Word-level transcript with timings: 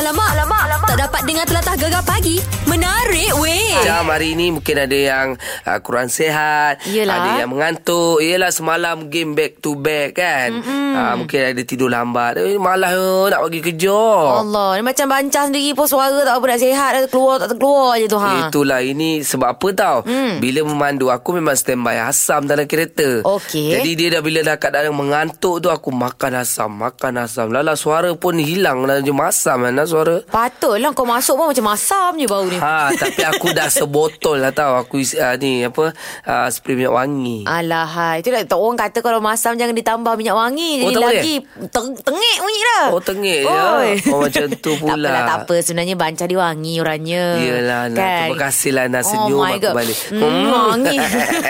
Alamak, 0.00 0.32
alamak, 0.32 0.62
alamak. 0.64 0.88
Tak 0.88 0.98
dapat 0.98 1.20
dengar 1.28 1.44
telatah 1.44 1.76
gegar 1.76 2.00
pagi. 2.00 2.40
Menarik 2.64 3.36
weh. 3.36 3.76
Jam 3.84 4.08
hari 4.08 4.32
ni 4.32 4.48
mungkin 4.48 4.80
ada 4.80 4.96
yang 4.96 5.26
uh, 5.36 5.78
kurang 5.84 6.08
sihat, 6.08 6.80
Yelah. 6.88 7.20
ada 7.20 7.30
yang 7.44 7.52
mengantuk. 7.52 8.16
Yelah 8.18 8.48
semalam 8.48 9.12
game 9.12 9.36
back 9.36 9.60
to 9.60 9.76
back 9.76 10.16
kan. 10.16 10.64
Uh, 10.64 11.14
mungkin 11.20 11.52
ada 11.52 11.62
tidur 11.62 11.92
lambat. 11.92 12.40
Eh, 12.40 12.56
malah 12.56 12.96
uh, 12.96 13.28
nak 13.28 13.44
pergi 13.44 13.60
kerja. 13.60 14.00
Allah, 14.40 14.80
ni 14.80 14.82
macam 14.82 15.04
bancah 15.04 15.44
sendiri 15.46 15.76
pun 15.76 15.84
suara 15.84 16.24
tak 16.24 16.32
apa 16.32 16.44
nak 16.48 16.60
sihat. 16.60 16.90
dah 16.96 17.00
Keluar 17.04 17.36
tak 17.36 17.48
terkeluar 17.52 17.92
je 17.98 18.06
tu 18.06 18.16
ha. 18.16 18.48
Itulah 18.48 18.80
ini 18.80 19.20
sebab 19.20 19.52
apa 19.52 19.68
tau 19.76 19.98
Hmm. 20.00 20.40
Bila 20.40 20.64
memandu 20.64 21.12
Aku 21.12 21.36
memang 21.36 21.52
standby 21.52 22.00
asam 22.00 22.46
dalam 22.46 22.64
kereta 22.64 23.20
Okey. 23.20 23.74
Jadi 23.74 23.90
dia 23.94 24.08
dah 24.16 24.22
bila 24.24 24.40
dah 24.40 24.56
keadaan 24.56 24.94
mengantuk 24.96 25.60
tu 25.60 25.68
Aku 25.68 25.92
makan 25.92 26.40
asam 26.40 26.72
Makan 26.72 27.20
asam 27.20 27.50
Lala 27.52 27.74
suara 27.76 28.14
pun 28.16 28.38
hilang 28.38 28.86
Dah 28.86 29.02
macam 29.02 29.26
asam 29.26 29.66
kan 29.66 29.74
lah 29.74 29.89
suara 29.90 30.16
Patutlah 30.22 30.94
kau 30.94 31.02
masuk 31.02 31.34
pun 31.34 31.50
macam 31.50 31.66
masam 31.74 32.14
je 32.14 32.26
bau 32.30 32.46
ni. 32.46 32.54
Ha, 32.54 32.94
tapi 32.94 33.22
aku 33.26 33.50
dah 33.50 33.66
sebotol 33.66 34.38
lah 34.38 34.54
tau. 34.54 34.78
Aku 34.78 35.02
uh, 35.02 35.34
ni 35.36 35.66
apa 35.66 35.90
uh, 36.26 36.48
spray 36.48 36.78
minyak 36.78 36.94
wangi. 36.94 37.42
Alah, 37.44 37.86
hai. 37.86 38.22
Itulah 38.22 38.46
tak 38.46 38.58
orang 38.58 38.78
kata 38.78 38.98
kalau 39.02 39.18
masam 39.18 39.58
jangan 39.58 39.74
ditambah 39.74 40.14
minyak 40.14 40.36
wangi. 40.38 40.86
Oh, 40.86 40.94
Jadi 40.94 41.02
lagi 41.02 41.34
teng- 41.72 41.98
tengik 41.98 42.36
bunyi 42.38 42.60
dah. 42.62 42.86
Oh, 42.94 43.02
tengik. 43.02 43.40
Oi. 43.42 43.90
Oh, 44.14 44.18
macam 44.22 44.46
tu 44.62 44.72
pula. 44.80 44.94
tak 44.94 44.96
apalah, 45.02 45.22
tak 45.26 45.38
apa. 45.44 45.54
Sebenarnya 45.64 45.94
bancah 45.98 46.26
dia 46.30 46.38
wangi 46.38 46.74
orangnya. 46.78 47.24
Yelah, 47.40 47.82
Nak. 47.90 47.98
Terima 47.98 48.36
kasih 48.38 48.70
lah 48.76 48.84
Nak 48.86 49.02
senyum 49.02 49.38
oh 49.40 49.46
aku 49.46 49.58
God. 49.58 49.74
balik. 49.74 49.98
Hmm, 50.14 50.46
wangi. 50.46 50.96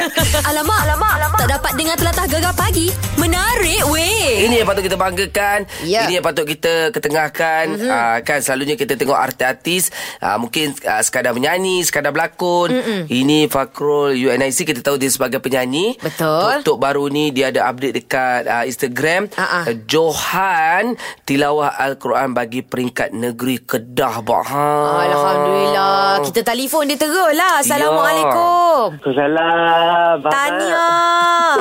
alamak, 0.50 0.80
alamak, 0.88 1.12
alamak. 1.20 1.38
Tak 1.44 1.50
dapat 1.60 1.72
dengar 1.76 1.96
telatah 2.00 2.26
gegar 2.30 2.54
pagi. 2.56 2.86
Menarik 3.20 3.82
weh. 3.92 4.48
Ini 4.48 4.64
yang 4.64 4.68
patut 4.68 4.84
kita 4.86 4.96
banggakan 4.96 5.58
Ya. 5.84 6.06
Ini 6.06 6.20
yang 6.20 6.26
patut 6.26 6.44
kita 6.44 6.92
ketengahkan 6.92 7.64
mm-hmm. 7.76 7.90
uh, 7.90 8.18
Kan 8.22 8.40
selalunya 8.44 8.76
kita 8.76 8.96
tengok 8.96 9.16
artis-artis 9.16 9.90
uh, 10.20 10.36
Mungkin 10.40 10.76
uh, 10.86 11.02
sekadar 11.04 11.36
menyanyi 11.36 11.82
Sekadar 11.82 12.14
berlakon 12.14 12.72
mm-hmm. 12.72 13.00
Ini 13.10 13.38
Fakrul 13.50 14.14
UNIC 14.14 14.68
Kita 14.68 14.80
tahu 14.80 14.96
dia 15.00 15.10
sebagai 15.10 15.42
penyanyi 15.42 15.98
Betul. 16.00 16.62
Tok 16.64 16.78
baru 16.78 17.08
ni 17.10 17.34
Dia 17.34 17.52
ada 17.52 17.68
update 17.70 18.04
dekat 18.04 18.46
uh, 18.46 18.64
Instagram 18.64 19.32
Ah, 19.36 19.62
ah. 19.62 19.64
uh, 19.68 19.74
Johan 19.88 20.94
Tilawah 21.24 21.76
Al-Quran 21.76 22.32
Bagi 22.32 22.60
peringkat 22.64 23.12
negeri 23.12 23.62
Kedah 23.64 24.22
bah. 24.24 24.44
ha. 24.46 25.00
Alhamdulillah. 25.10 26.22
Kita 26.26 26.40
telefon 26.44 26.88
dia 26.88 26.98
terus 26.98 27.32
lah. 27.34 27.62
Assalamualaikum. 27.62 28.98
Salam. 29.04 30.16
Tanya. 30.26 30.86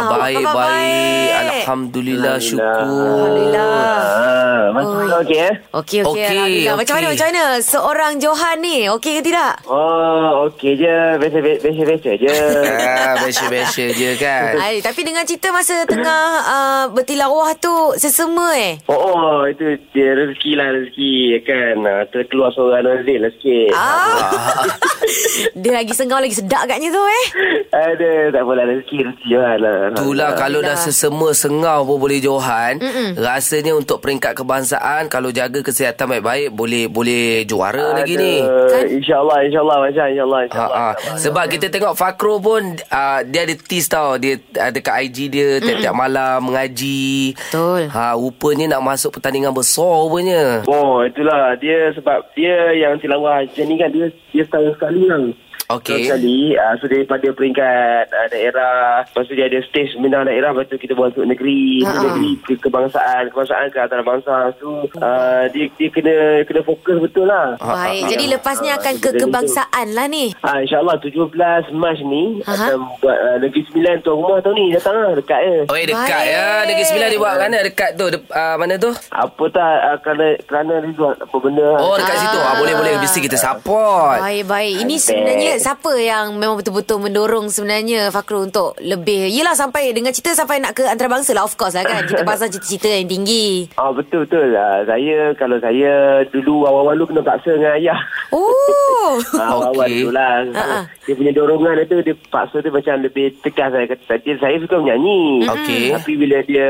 Baik, 0.10 0.46
baik. 0.46 1.30
Alhamdulillah, 1.40 2.36
syukur. 2.42 2.64
Alhamdulillah. 2.64 3.98
Ah, 4.10 4.62
macam 4.74 5.22
okey 5.24 5.40
eh? 5.40 5.54
Okey, 5.74 6.00
okey. 6.06 6.26
Okey, 6.28 6.49
Alhamdulillah. 6.50 6.76
Macam 6.76 6.94
mana, 6.96 7.08
macam 7.14 7.28
mana? 7.30 7.44
Seorang 7.62 8.14
Johan 8.18 8.58
ni, 8.60 8.78
okey 8.90 9.12
ke 9.18 9.22
tidak? 9.22 9.54
Oh, 9.66 10.50
okey 10.50 10.72
je. 10.76 10.98
Biasa-biasa 11.20 12.10
je. 12.18 12.38
Ah, 12.80 13.14
Biasa-biasa 13.20 13.84
je 13.92 14.10
kan 14.16 14.54
Ay, 14.58 14.82
tapi 14.82 15.02
dengan 15.04 15.24
cerita 15.26 15.52
masa 15.52 15.86
tengah 15.86 16.24
uh, 16.42 16.84
bertilawah 16.90 17.54
tu 17.56 17.74
sesama 17.96 18.56
eh. 18.56 18.82
Oh, 18.86 18.98
oh, 18.98 19.40
itu 19.46 19.78
dia 19.92 20.16
rezeki 20.16 20.52
lah 20.56 20.68
rezeki 20.74 21.14
kan. 21.44 21.76
Ah, 21.86 22.04
Terkeluar 22.08 22.50
suara 22.52 22.82
Nazil 22.82 23.22
lah 23.22 23.32
sikit. 23.36 23.72
Ah. 23.74 24.66
dia 25.62 25.72
lagi 25.74 25.94
sengau 25.94 26.18
lagi 26.18 26.36
sedap 26.36 26.66
agaknya 26.66 26.90
tu 26.90 27.02
eh. 27.02 27.26
Ada, 27.70 28.12
tak 28.34 28.42
apalah 28.42 28.66
rezeki 28.66 28.98
rezeki 29.06 29.28
Johan 29.30 29.58
lah. 29.60 29.78
Itulah 29.94 30.30
kalau 30.36 30.60
dah 30.60 30.78
sesama 30.78 31.30
sengau 31.34 31.86
pun 31.86 31.98
boleh 32.00 32.20
Johan. 32.20 32.80
Mm-mm. 32.80 33.10
Rasanya 33.20 33.76
untuk 33.76 34.00
peringkat 34.00 34.34
kebangsaan 34.34 35.12
kalau 35.12 35.30
jaga 35.30 35.60
kesihatan 35.60 36.08
baik-baik 36.10 36.39
boleh 36.48 36.88
boleh 36.88 37.44
juara 37.44 38.00
lagi 38.00 38.16
ni. 38.16 38.40
Kan? 38.40 38.86
InsyaAllah, 38.88 39.38
insyaAllah 39.44 39.78
Macam 39.84 40.06
insyaAllah. 40.08 40.40
Ha, 40.40 40.48
insyaAllah. 40.48 40.92
ha. 40.96 41.18
Sebab 41.20 41.46
kita 41.52 41.68
tengok 41.68 41.94
Fakro 42.00 42.40
pun 42.40 42.80
uh, 42.88 43.20
dia 43.28 43.44
ada 43.44 43.54
tease 43.60 43.92
tau 43.92 44.16
dia 44.16 44.40
ada 44.56 44.72
dekat 44.72 44.96
IG 45.12 45.18
dia 45.28 45.60
tiap-tiap 45.60 45.92
malam 45.92 46.48
mengaji. 46.48 47.36
Betul. 47.36 47.92
Ha 47.92 48.16
rupanya 48.16 48.80
nak 48.80 48.96
masuk 48.96 49.20
pertandingan 49.20 49.52
besar 49.52 50.08
rupanya. 50.08 50.64
Oh, 50.70 51.04
itulah. 51.04 51.60
Dia 51.60 51.92
sebab 51.92 52.32
dia 52.32 52.72
yang 52.80 52.96
tilawah 53.02 53.44
macam 53.44 53.66
ni 53.68 53.76
kan. 53.76 53.90
Dia, 53.92 54.08
dia 54.32 54.44
setahun 54.48 54.80
sekali 54.80 55.04
kan. 55.10 55.24
Okey. 55.70 56.02
Setahun 56.02 56.18
sekali. 56.18 56.38
Uh, 56.56 56.74
so, 56.76 56.86
daripada 56.86 57.28
peringkat 57.30 58.04
uh, 58.10 58.28
daerah. 58.28 58.78
Lepas 59.06 59.24
tu 59.24 59.34
dia 59.34 59.46
ada 59.46 59.62
stage 59.62 59.94
menang 59.96 60.26
daerah. 60.26 60.50
Lepas 60.50 60.66
tu 60.66 60.78
kita 60.78 60.94
buat 60.94 61.14
untuk 61.14 61.30
negeri. 61.30 61.86
Ha. 61.86 61.94
negeri 61.96 62.32
ke 62.42 62.54
kebangsaan. 62.60 63.30
Kebangsaan 63.30 63.70
ke 63.70 63.78
antarabangsa. 63.78 64.50
So, 64.58 64.68
uh, 64.96 65.46
dia, 65.48 65.70
dia 65.72 65.90
kena 65.90 66.16
kena 66.44 66.62
fokus 66.64 66.98
betul 67.00 67.30
lah. 67.30 67.54
Baik, 67.56 68.02
ha, 68.02 68.10
jadi 68.10 68.26
lepas 68.32 68.58
ni 68.60 68.68
Ah, 68.68 68.78
akan 68.80 68.94
ke 68.98 69.10
kebangsaan 69.16 69.88
lah 69.94 70.06
ni. 70.06 70.34
Ah, 70.42 70.58
InsyaAllah 70.58 70.98
17 70.98 71.38
Mac 71.72 71.98
ni 72.00 72.42
Aha. 72.44 72.54
akan 72.66 72.78
buat 72.98 73.18
uh, 73.20 73.38
Negeri 73.40 73.62
Sembilan 73.64 73.94
tuan 74.02 74.16
rumah 74.16 74.42
tahun 74.42 74.56
ni 74.56 74.66
datang 74.72 74.96
lah 74.96 75.14
dekat 75.14 75.40
je. 75.40 75.58
Oh, 75.66 75.76
eh, 75.76 75.86
dekat 75.86 76.02
Baik. 76.18 76.34
ya. 76.34 76.46
Negeri 76.66 76.86
Sembilan 76.86 77.08
dia 77.08 77.20
buat 77.20 77.36
mana? 77.38 77.58
Dekat 77.62 77.90
tu. 77.94 78.06
De, 78.08 78.18
uh, 78.18 78.56
mana 78.58 78.74
tu? 78.76 78.90
Apa 79.10 79.44
tak 79.52 79.74
uh, 79.84 79.98
kerana 80.02 80.26
kerana 80.44 80.74
Rizwan 80.82 81.14
apa 81.14 81.36
benda 81.38 81.68
Oh, 81.78 81.94
dekat 81.96 82.16
Ah. 82.16 82.22
situ. 82.24 82.40
Ah, 82.40 82.54
boleh 82.58 82.74
boleh. 82.74 82.92
Mesti 83.00 83.20
kita 83.20 83.38
support. 83.38 84.18
Baik, 84.20 84.44
baik. 84.46 84.74
Ini 84.82 84.96
sebenarnya 84.98 85.54
siapa 85.60 85.92
yang 86.00 86.40
memang 86.40 86.58
betul-betul 86.58 87.04
mendorong 87.04 87.52
sebenarnya 87.52 88.10
Fakru 88.10 88.48
untuk 88.48 88.80
lebih... 88.80 89.28
Yelah 89.30 89.54
sampai 89.54 89.92
dengan 89.92 90.16
cerita 90.16 90.34
sampai 90.34 90.64
nak 90.64 90.74
ke 90.74 90.88
antarabangsa 90.88 91.36
lah 91.36 91.44
of 91.44 91.54
course 91.60 91.76
lah 91.76 91.84
kan. 91.84 92.08
Kita 92.08 92.24
pasal 92.24 92.48
cita-cita 92.50 92.88
yang 92.88 93.12
tinggi. 93.12 93.68
Ah 93.76 93.92
betul 93.92 94.24
betul. 94.24 94.56
Uh, 94.56 94.82
saya 94.88 95.36
kalau 95.36 95.60
saya 95.60 96.24
dulu 96.32 96.64
awal-awal 96.66 96.96
dulu 96.96 97.12
kena 97.12 97.24
paksa 97.28 97.56
dengan 97.60 97.76
ayah. 97.76 98.00
Oh. 98.32 98.88
Ah, 99.40 99.56
awal-awal 99.56 99.90
Okey. 99.90 100.06
dulu 100.06 100.12
lah. 100.14 100.46
Ha. 100.54 100.86
Dia 101.08 101.14
punya 101.18 101.32
dorongan 101.34 101.82
itu 101.82 101.96
dia 102.06 102.14
paksa 102.30 102.62
tu 102.62 102.70
macam 102.70 103.02
lebih 103.02 103.34
tegas 103.42 103.74
saya 103.74 103.86
kata. 103.90 104.04
Saya, 104.06 104.34
saya 104.38 104.56
suka 104.62 104.76
menyanyi. 104.78 105.50
Okey. 105.50 105.84
Tapi 105.98 106.12
bila 106.14 106.38
dia 106.46 106.70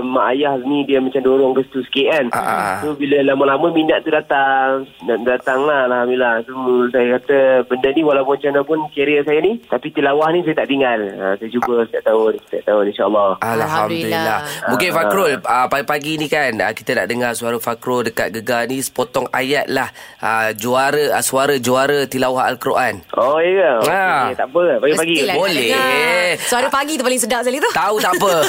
mak 0.00 0.26
ayah 0.32 0.56
ni 0.62 0.88
dia 0.88 1.02
macam 1.02 1.20
dorong 1.20 1.52
ke 1.52 1.66
situ 1.68 1.80
sikit 1.90 2.06
kan. 2.14 2.26
Ah, 2.32 2.40
ah. 2.40 2.76
So 2.80 2.96
bila 2.96 3.20
lama-lama 3.26 3.74
minat 3.74 4.06
tu 4.06 4.14
datang. 4.14 4.88
Datang 5.04 5.68
lah 5.68 5.90
Alhamdulillah. 5.90 6.46
So 6.48 6.54
saya 6.88 7.20
kata 7.20 7.68
benda 7.68 7.88
ni 7.92 8.02
walaupun 8.16 8.40
macam 8.40 8.50
mana 8.50 8.62
pun 8.64 8.78
career 8.90 9.20
saya 9.22 9.38
ni. 9.44 9.60
Tapi 9.60 9.86
tilawah 9.92 10.32
ni 10.32 10.40
saya 10.40 10.56
tak 10.56 10.68
tinggal. 10.72 11.00
Ha, 11.04 11.26
saya 11.36 11.48
cuba 11.52 11.84
setiap 11.84 12.04
tahun. 12.08 12.32
Setiap 12.48 12.64
tahun 12.64 12.82
insyaAllah. 12.88 13.28
Alhamdulillah. 13.38 13.68
Alhamdulillah. 13.68 14.38
Mungkin 14.72 14.84
Ah. 14.86 14.94
Fakrul, 14.96 15.32
uh, 15.36 15.66
pagi-pagi 15.68 16.12
ni 16.16 16.26
kan 16.26 16.52
uh, 16.56 16.72
kita 16.72 16.96
nak 16.96 17.06
dengar 17.10 17.30
suara 17.36 17.58
Fakrul 17.60 18.06
dekat 18.06 18.32
Gegar 18.32 18.64
ni 18.64 18.80
sepotong 18.80 19.28
ayat 19.28 19.68
lah 19.68 19.90
uh, 20.22 20.54
juara 20.56 21.12
uh, 21.12 21.20
suara 21.20 21.60
juara 21.60 22.08
tilawah 22.08 22.48
Al-Quran. 22.48 23.04
Oh 23.12 23.36
ya 23.36 23.82
ke? 23.82 23.90
Ha. 23.90 24.06
Okey, 24.30 24.34
tak 24.38 24.46
apa. 24.48 24.64
Pagi-pagi. 24.80 25.16
Nak 25.26 25.36
Boleh. 25.36 25.68
dengar. 25.68 26.28
Suara 26.40 26.66
pagi 26.72 26.92
tu 26.96 27.02
paling 27.04 27.20
sedap 27.20 27.40
sekali 27.44 27.58
tu. 27.60 27.70
Tahu 27.76 27.96
tak 28.00 28.12
apa. 28.16 28.32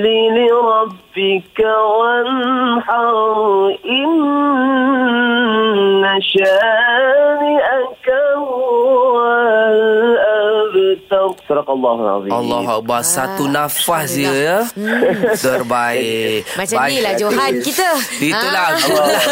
لربك 0.04 1.58
وانحر 1.98 3.16
إن 3.84 4.20
شانئك 6.20 8.00
surat 11.50 11.66
Allah 11.66 11.94
Azim. 12.22 12.31
Allah 12.31 12.62
Akbar. 12.78 13.03
Ah, 13.03 13.03
Satu 13.03 13.44
ah, 13.50 13.66
nafas 13.66 14.15
dia 14.15 14.31
ya. 14.31 14.59
Hmm. 14.71 15.34
Terbaik. 15.34 16.47
Macam 16.55 16.76
lah, 16.79 16.87
Baik. 16.87 16.94
inilah 16.94 17.14
Johan 17.19 17.52
kita. 17.58 17.91
Itulah. 18.23 18.69
Ah. 18.70 18.79
Gulak. 18.79 19.23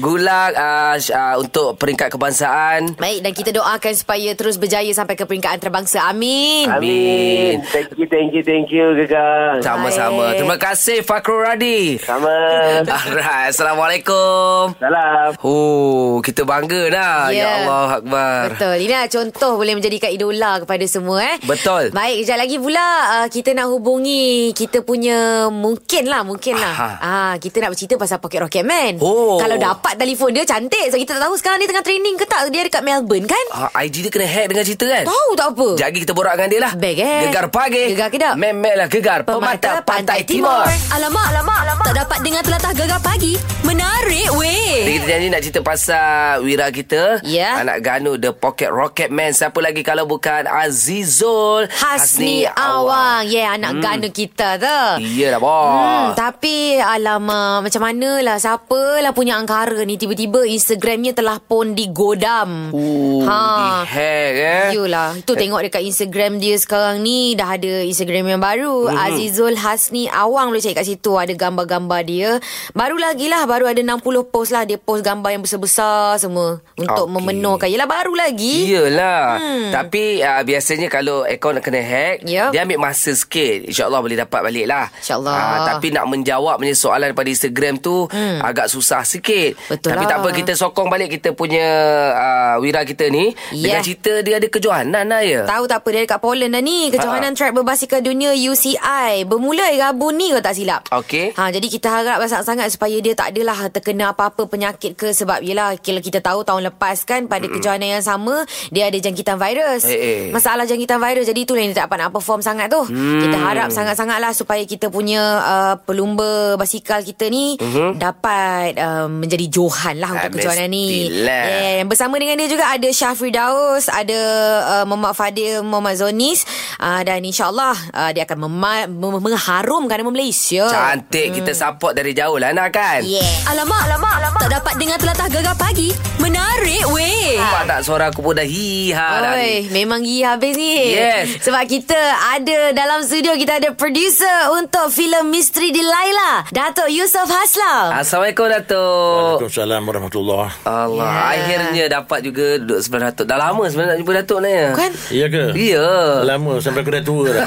Gulak 0.00 0.50
uh, 0.56 0.96
uh, 0.96 1.34
untuk 1.44 1.68
peringkat 1.76 2.08
kebangsaan. 2.16 2.96
Baik. 2.96 3.20
Dan 3.20 3.32
kita 3.36 3.50
doakan 3.52 3.92
supaya 3.92 4.32
terus 4.32 4.56
berjaya 4.56 4.88
sampai 4.96 5.12
ke 5.12 5.28
peringkat 5.28 5.60
antarabangsa. 5.60 6.08
Amin. 6.08 6.72
Amin. 6.72 7.60
Thank 7.68 8.00
you, 8.00 8.08
thank 8.08 8.32
you, 8.32 8.40
thank 8.40 8.72
you. 8.72 8.96
Gagal. 9.04 9.60
Sama-sama. 9.60 10.32
Terima 10.32 10.56
kasih 10.56 11.04
Fakrul 11.04 11.44
Radi. 11.44 12.00
Sama. 12.00 12.32
Alright. 13.04 13.52
Assalamualaikum. 13.52 14.72
Salam. 14.80 15.36
Oh, 15.44 16.24
kita 16.24 16.48
bangga 16.48 16.88
dah. 16.88 17.28
Yeah. 17.28 17.36
Ya, 17.36 17.44
ya. 17.44 17.56
Allah 17.68 17.90
Akbar. 18.00 18.44
Betul. 18.56 18.76
Inilah 18.88 19.04
contoh 19.12 19.52
boleh 19.60 19.74
menjadikan 19.76 20.08
idola 20.08 20.64
kepada 20.64 20.84
semua. 20.88 21.20
Eh. 21.20 21.36
Betul. 21.44 21.57
Betul. 21.58 21.90
Baik, 21.90 22.22
kejap 22.22 22.38
lagi 22.38 22.56
pula 22.62 22.86
uh, 23.18 23.26
kita 23.26 23.50
nak 23.50 23.66
hubungi 23.74 24.54
kita 24.54 24.86
punya 24.86 25.50
mungkin 25.50 26.06
lah, 26.06 26.22
mungkin 26.22 26.54
lah. 26.54 26.74
Ah, 27.02 27.34
kita 27.42 27.58
nak 27.58 27.74
bercerita 27.74 27.98
pasal 27.98 28.22
Pocket 28.22 28.46
Rocket 28.46 28.62
Man. 28.62 29.02
Oh. 29.02 29.42
Kalau 29.42 29.58
dapat 29.58 29.98
telefon 29.98 30.30
dia 30.30 30.46
cantik. 30.46 30.86
So 30.94 30.96
kita 30.96 31.18
tak 31.18 31.26
tahu 31.26 31.34
sekarang 31.34 31.58
dia 31.58 31.68
tengah 31.68 31.82
training 31.82 32.14
ke 32.14 32.24
tak. 32.30 32.46
Dia 32.54 32.62
dekat 32.62 32.82
Melbourne 32.86 33.26
kan? 33.26 33.44
Ah, 33.50 33.68
IG 33.82 34.06
dia 34.06 34.10
kena 34.14 34.30
hack 34.30 34.46
dengan 34.54 34.64
cerita 34.64 34.86
kan? 34.86 35.04
Tahu 35.10 35.30
tak 35.34 35.48
apa. 35.52 35.68
Lagi 35.82 35.98
kita 36.06 36.12
borak 36.14 36.34
dengan 36.38 36.48
dia 36.48 36.60
lah. 36.62 36.72
Baik, 36.78 36.98
eh. 37.02 37.20
Gegar 37.28 37.46
pagi. 37.50 37.82
Gegar 37.90 38.08
kedap. 38.14 38.34
Memelah 38.38 38.88
gegar. 38.88 39.20
Pemata, 39.26 39.82
Pantai, 39.82 40.22
Timur. 40.22 40.62
Alamak, 40.94 41.26
alamak, 41.34 41.58
alamak. 41.66 41.86
Tak 41.90 41.96
dapat 42.06 42.18
dengar 42.22 42.42
telatah 42.46 42.72
gegar 42.72 43.00
pagi. 43.02 43.34
Menarik 43.68 44.32
Jadi 44.32 44.40
weh. 44.40 44.96
kita 44.96 45.06
janji 45.06 45.28
nak 45.28 45.40
cerita 45.44 45.60
pasal 45.60 46.40
Wira 46.40 46.72
kita 46.72 47.20
Ya. 47.20 47.60
Anak 47.60 47.84
Ganu 47.84 48.16
The 48.16 48.32
Pocket 48.32 48.72
Rocket 48.72 49.12
Man 49.12 49.36
Siapa 49.36 49.60
lagi 49.60 49.84
kalau 49.84 50.08
bukan 50.08 50.48
Azizul 50.48 51.68
Hasni 51.68 52.48
Awang. 52.48 53.28
Yeah, 53.28 53.52
anak 53.52 53.76
hmm. 53.76 53.82
gana 53.84 54.08
kita 54.08 54.48
tu. 54.56 54.80
Iyalah 55.04 55.36
bos 55.36 55.66
Hmm, 55.68 56.06
tapi 56.16 56.80
alamak 56.80 57.68
macam 57.68 57.82
mana 57.84 58.24
lah 58.24 58.40
siapalah 58.40 59.12
punya 59.12 59.36
angkara 59.36 59.84
ni 59.84 60.00
tiba-tiba 60.00 60.48
Instagramnya 60.48 61.12
telah 61.12 61.36
pun 61.36 61.76
digodam. 61.76 62.72
Uh, 62.72 63.20
Ha. 63.20 63.40
Dihack 63.84 64.34
eh 64.38 64.66
Yolah 64.72 65.18
Itu 65.18 65.34
tengok 65.34 65.60
dekat 65.60 65.82
Instagram 65.82 66.38
dia 66.38 66.54
sekarang 66.56 67.02
ni 67.02 67.34
Dah 67.34 67.58
ada 67.58 67.82
Instagram 67.82 68.30
yang 68.30 68.40
baru 68.40 68.86
mm-hmm. 68.86 69.04
Azizul 69.10 69.58
Hasni 69.58 70.06
Awang 70.06 70.48
Boleh 70.48 70.62
cari 70.62 70.78
kat 70.78 70.86
situ 70.86 71.18
Ada 71.18 71.34
gambar-gambar 71.34 72.00
dia 72.06 72.30
Baru 72.72 72.94
lagi 72.96 73.26
lah 73.26 73.42
Baru 73.44 73.57
ada 73.64 73.80
60 73.80 73.98
post 74.28 74.50
lah 74.52 74.62
Dia 74.62 74.76
post 74.76 75.00
gambar 75.00 75.30
yang 75.32 75.42
besar-besar 75.42 76.14
Semua 76.16 76.60
Untuk 76.76 77.08
Okey. 77.08 77.14
memenuhkan 77.16 77.66
Yelah 77.66 77.88
baru 77.88 78.12
lagi 78.12 78.68
Iyalah 78.68 79.40
hmm. 79.40 79.70
Tapi 79.72 80.20
uh, 80.20 80.42
biasanya 80.44 80.86
kalau 80.86 81.24
akaun 81.24 81.56
nak 81.56 81.64
kena 81.64 81.80
hack 81.80 82.20
Ya. 82.22 82.52
Dia 82.52 82.62
ambil 82.62 82.78
masa 82.78 83.10
sikit 83.10 83.66
InsyaAllah 83.66 83.98
boleh 83.98 84.14
dapat 84.14 84.40
balik 84.42 84.66
lah 84.66 84.92
InsyaAllah. 84.94 85.32
Ah, 85.32 85.58
Tapi 85.66 85.88
nak 85.88 86.06
menjawab 86.06 86.58
punya 86.58 86.74
soalan 86.74 87.08
daripada 87.08 87.26
Instagram 87.26 87.78
tu 87.78 88.04
hmm. 88.04 88.38
Agak 88.38 88.68
susah 88.68 89.02
sikit 89.02 89.56
Betul 89.66 89.90
Tapi 89.90 90.04
lah. 90.04 90.10
tak 90.10 90.18
apa 90.20 90.28
Kita 90.30 90.52
sokong 90.52 90.86
balik 90.86 91.08
kita 91.10 91.32
punya 91.32 91.64
uh, 92.12 92.54
Wira 92.60 92.84
kita 92.84 93.08
ni 93.08 93.30
Ya. 93.48 93.70
Dengan 93.70 93.80
cerita 93.80 94.12
dia 94.20 94.34
ada 94.36 94.44
kejohanan 94.44 95.04
lah 95.08 95.22
ya 95.22 95.40
Tahu 95.44 95.64
tak 95.64 95.80
apa 95.80 95.88
Dia 95.88 96.00
dekat 96.04 96.20
Poland 96.20 96.52
dah 96.52 96.60
ni 96.60 96.90
Kejohanan 96.90 97.32
track 97.32 97.54
berbasikal 97.54 97.98
dunia 97.98 98.34
UCI 98.34 99.24
Bermula 99.24 99.64
Rabu 99.78 100.10
ni 100.10 100.28
Kalau 100.28 100.44
tak 100.44 100.52
silap 100.52 100.84
Okey. 100.90 101.32
ha, 101.32 101.48
Jadi 101.48 101.66
kita 101.68 101.88
harap 101.88 102.20
sangat-sangat 102.20 102.68
Supaya 102.68 102.98
dia 102.98 103.14
tak 103.14 103.32
adalah 103.48 103.72
Terkena 103.72 104.04
apa-apa 104.12 104.44
penyakit 104.44 104.92
ke 104.92 105.10
Sebab 105.10 105.40
yelah 105.40 105.72
Kalau 105.76 105.98
kita 105.98 106.20
tahu 106.20 106.44
tahun 106.44 106.68
lepas 106.68 107.00
kan 107.02 107.24
Pada 107.24 107.40
mm 107.42 107.50
kejohanan 107.50 107.88
yang 107.90 108.04
sama 108.04 108.44
Dia 108.68 108.86
ada 108.86 108.98
jangkitan 108.98 109.34
virus. 109.34 109.82
Eh, 109.82 109.96
eh. 109.96 110.20
Masalah 110.28 110.62
jangkitan 110.62 111.00
virus 111.00 111.24
Jadi 111.24 111.40
itulah 111.42 111.58
yang 111.58 111.72
dia 111.72 111.80
tak 111.80 111.88
dapat 111.88 111.98
nak 111.98 112.12
perform 112.12 112.40
sangat 112.40 112.68
tu. 112.68 112.84
Hmm. 112.84 113.24
Kita 113.24 113.36
harap 113.36 113.68
sangat-sangat 113.68 114.18
lah 114.18 114.30
Supaya 114.30 114.60
kita 114.62 114.88
punya 114.88 115.22
uh, 115.40 115.74
Pelumba 115.80 116.28
basikal 116.54 117.00
kita 117.00 117.26
ni 117.26 117.56
Mhm. 117.58 117.96
Dapat 117.96 118.76
uh, 118.76 119.06
Menjadi 119.08 119.46
johan 119.48 119.96
lah 119.96 120.10
Ah, 120.10 120.26
Untuk 120.26 120.38
kejohanan 120.38 120.68
ni 120.68 121.08
yeah. 121.08 121.80
Dan 121.80 121.86
bersama 121.86 122.16
dengan 122.16 122.36
dia 122.36 122.46
juga 122.46 122.68
Ada 122.68 122.88
Syafri 122.90 123.30
Daus 123.30 123.88
Ada 123.88 124.18
uh, 124.60 124.84
Muhammad 124.84 125.14
Fadil 125.14 125.62
Muhammad 125.62 125.96
Zonis 125.96 126.44
uh, 126.76 127.00
Dan 127.00 127.22
insyaAllah 127.22 127.74
uh, 127.90 128.10
Dia 128.10 128.24
akan 128.24 128.38
mema- 128.42 128.86
mem- 128.86 129.22
mengharumkan 129.22 129.96
nama 129.96 130.10
Malaysia 130.10 130.66
Cantik 130.66 131.32
Kita 131.34 131.52
support 131.52 131.92
dari 131.92 132.12
jauh 132.12 132.36
lah 132.36 132.52
nak 132.52 132.70
kan? 132.70 133.00
Yeah 133.00 133.26
Alamak, 133.46 133.80
alamak, 133.86 134.12
alamak. 134.18 134.40
Tak 134.40 134.50
dapat 134.52 134.74
dengar 134.76 134.96
telatah 134.96 135.28
gegar 135.28 135.54
pagi. 135.54 135.88
Menarik 136.18 136.82
weh. 136.90 137.38
Nampak 137.38 137.62
tak 137.64 137.80
suara 137.80 138.04
aku 138.08 138.20
pun 138.20 138.34
dah 138.34 138.42
hiha 138.42 139.08
dah 139.22 139.32
ni 139.36 139.38
Oi, 139.38 139.70
memang 139.70 140.02
gila 140.02 140.34
habis 140.34 140.52
ni. 140.52 140.90
Yes. 140.90 141.38
Sebab 141.40 141.62
kita 141.64 141.94
ada 142.28 142.74
dalam 142.74 143.00
studio 143.00 143.32
kita 143.32 143.56
ada 143.56 143.70
producer 143.70 144.50
untuk 144.52 144.90
filem 144.90 145.28
Misteri 145.28 145.70
Delilah, 145.70 146.42
Datuk 146.50 146.90
Yusof 146.90 147.24
Haslam. 147.24 147.94
Assalamualaikum 147.94 148.50
Datuk 148.50 149.38
Waalaikumsalam 149.38 149.82
warahmatullahi 149.84 150.50
Allah 150.64 151.06
Ya. 151.08 151.22
Akhirnya 151.30 151.84
dapat 151.92 152.18
juga 152.22 152.58
duduk 152.58 152.80
sebelah 152.80 153.04
Datuk 153.08 153.26
Dah 153.26 153.38
lama 153.38 153.62
sebenarnya 153.64 153.92
nak 153.92 153.98
jumpa 153.98 154.12
Datuk 154.16 154.38
ni 154.40 154.50
ya 154.50 154.68
Kan? 154.74 154.92
Iya 155.08 155.26
ke? 155.28 155.44
Ya 155.54 155.88
Lama 156.24 156.52
sampai 156.58 156.80
aku 156.82 156.90
dah 156.90 157.04
tua 157.04 157.26
dah. 157.30 157.46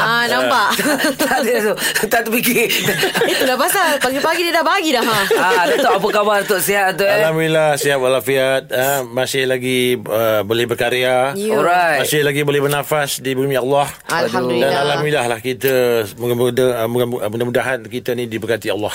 ah, 0.00 0.24
nampak. 0.26 0.68
Tak 1.20 1.34
ada 1.36 1.52
Datuk 1.52 1.76
Tak 2.08 2.20
terfikir 2.24 2.68
Itulah 3.34 3.56
pasal 3.58 3.98
pagi-pagi 3.98 4.40
dia 4.46 4.54
dah 4.54 4.64
bagi 4.64 4.90
dah 4.94 5.02
ha. 5.02 5.18
Ah, 5.34 5.62
Datuk 5.66 5.92
apa 5.98 6.08
khabar 6.14 6.36
Datuk 6.46 6.60
sihat 6.62 6.94
Datuk 6.94 7.08
eh 7.10 7.18
Alhamdulillah 7.26 7.68
sihat 7.74 7.98
walafiat. 7.98 8.62
Ah, 8.70 9.00
masih 9.02 9.50
lagi 9.50 9.98
uh, 9.98 10.46
boleh 10.46 10.64
berkarya. 10.70 11.34
Ya. 11.34 11.50
Alright 11.54 12.06
Masih 12.06 12.22
lagi 12.22 12.46
boleh 12.46 12.62
bernafas 12.62 13.18
di 13.18 13.34
bumi 13.34 13.58
Allah. 13.58 13.90
Alhamdulillah. 14.06 14.70
Dan 14.70 14.80
alhamdulillah 14.86 15.26
lah 15.26 15.38
kita 15.42 15.74
mudah-mudahan 16.14 16.86
mudah-mudahan 17.30 17.78
kita 17.90 18.14
ni 18.14 18.30
diberkati 18.30 18.70
Allah. 18.70 18.94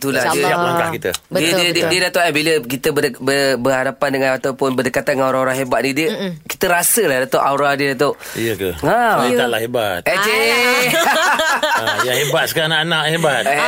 Itulah 0.00 0.22
InsyaAllah. 0.22 0.40
dia 0.40 0.48
Siap 0.48 0.60
langkah 0.64 0.88
kita. 0.90 1.10
Betul, 1.28 1.36
dia, 1.36 1.50
dia, 1.52 1.60
betul. 1.60 1.74
dia, 1.76 1.84
dia 1.92 2.00
Datuk 2.02 2.22
eh 2.22 2.32
Bila 2.32 2.52
kita 2.64 2.88
ber, 2.90 3.04
ber, 3.14 3.40
berhadapan 3.60 4.08
dengan 4.10 4.30
Ataupun 4.34 4.68
berdekatan 4.72 5.12
dengan 5.12 5.28
orang-orang 5.28 5.56
hebat 5.58 5.80
ni 5.82 5.92
dia, 5.92 6.08
Kita 6.42 6.64
rasa 6.66 7.02
lah 7.04 7.18
Datuk 7.20 7.38
Aura 7.38 7.76
dia 7.76 7.92
Datuk 7.92 8.16
Iya 8.32 8.52
ke? 8.54 8.70
Ha. 8.80 8.96
Saya 9.20 9.32
taklah 9.36 9.60
hebat. 9.60 10.00
Eh 10.02 10.16
cik 10.16 10.40
Ah, 11.70 11.96
yang 12.02 12.16
hebat 12.18 12.44
sekarang 12.46 12.72
anak-anak 12.72 13.04
hebat. 13.10 13.42
Eh, 13.44 13.58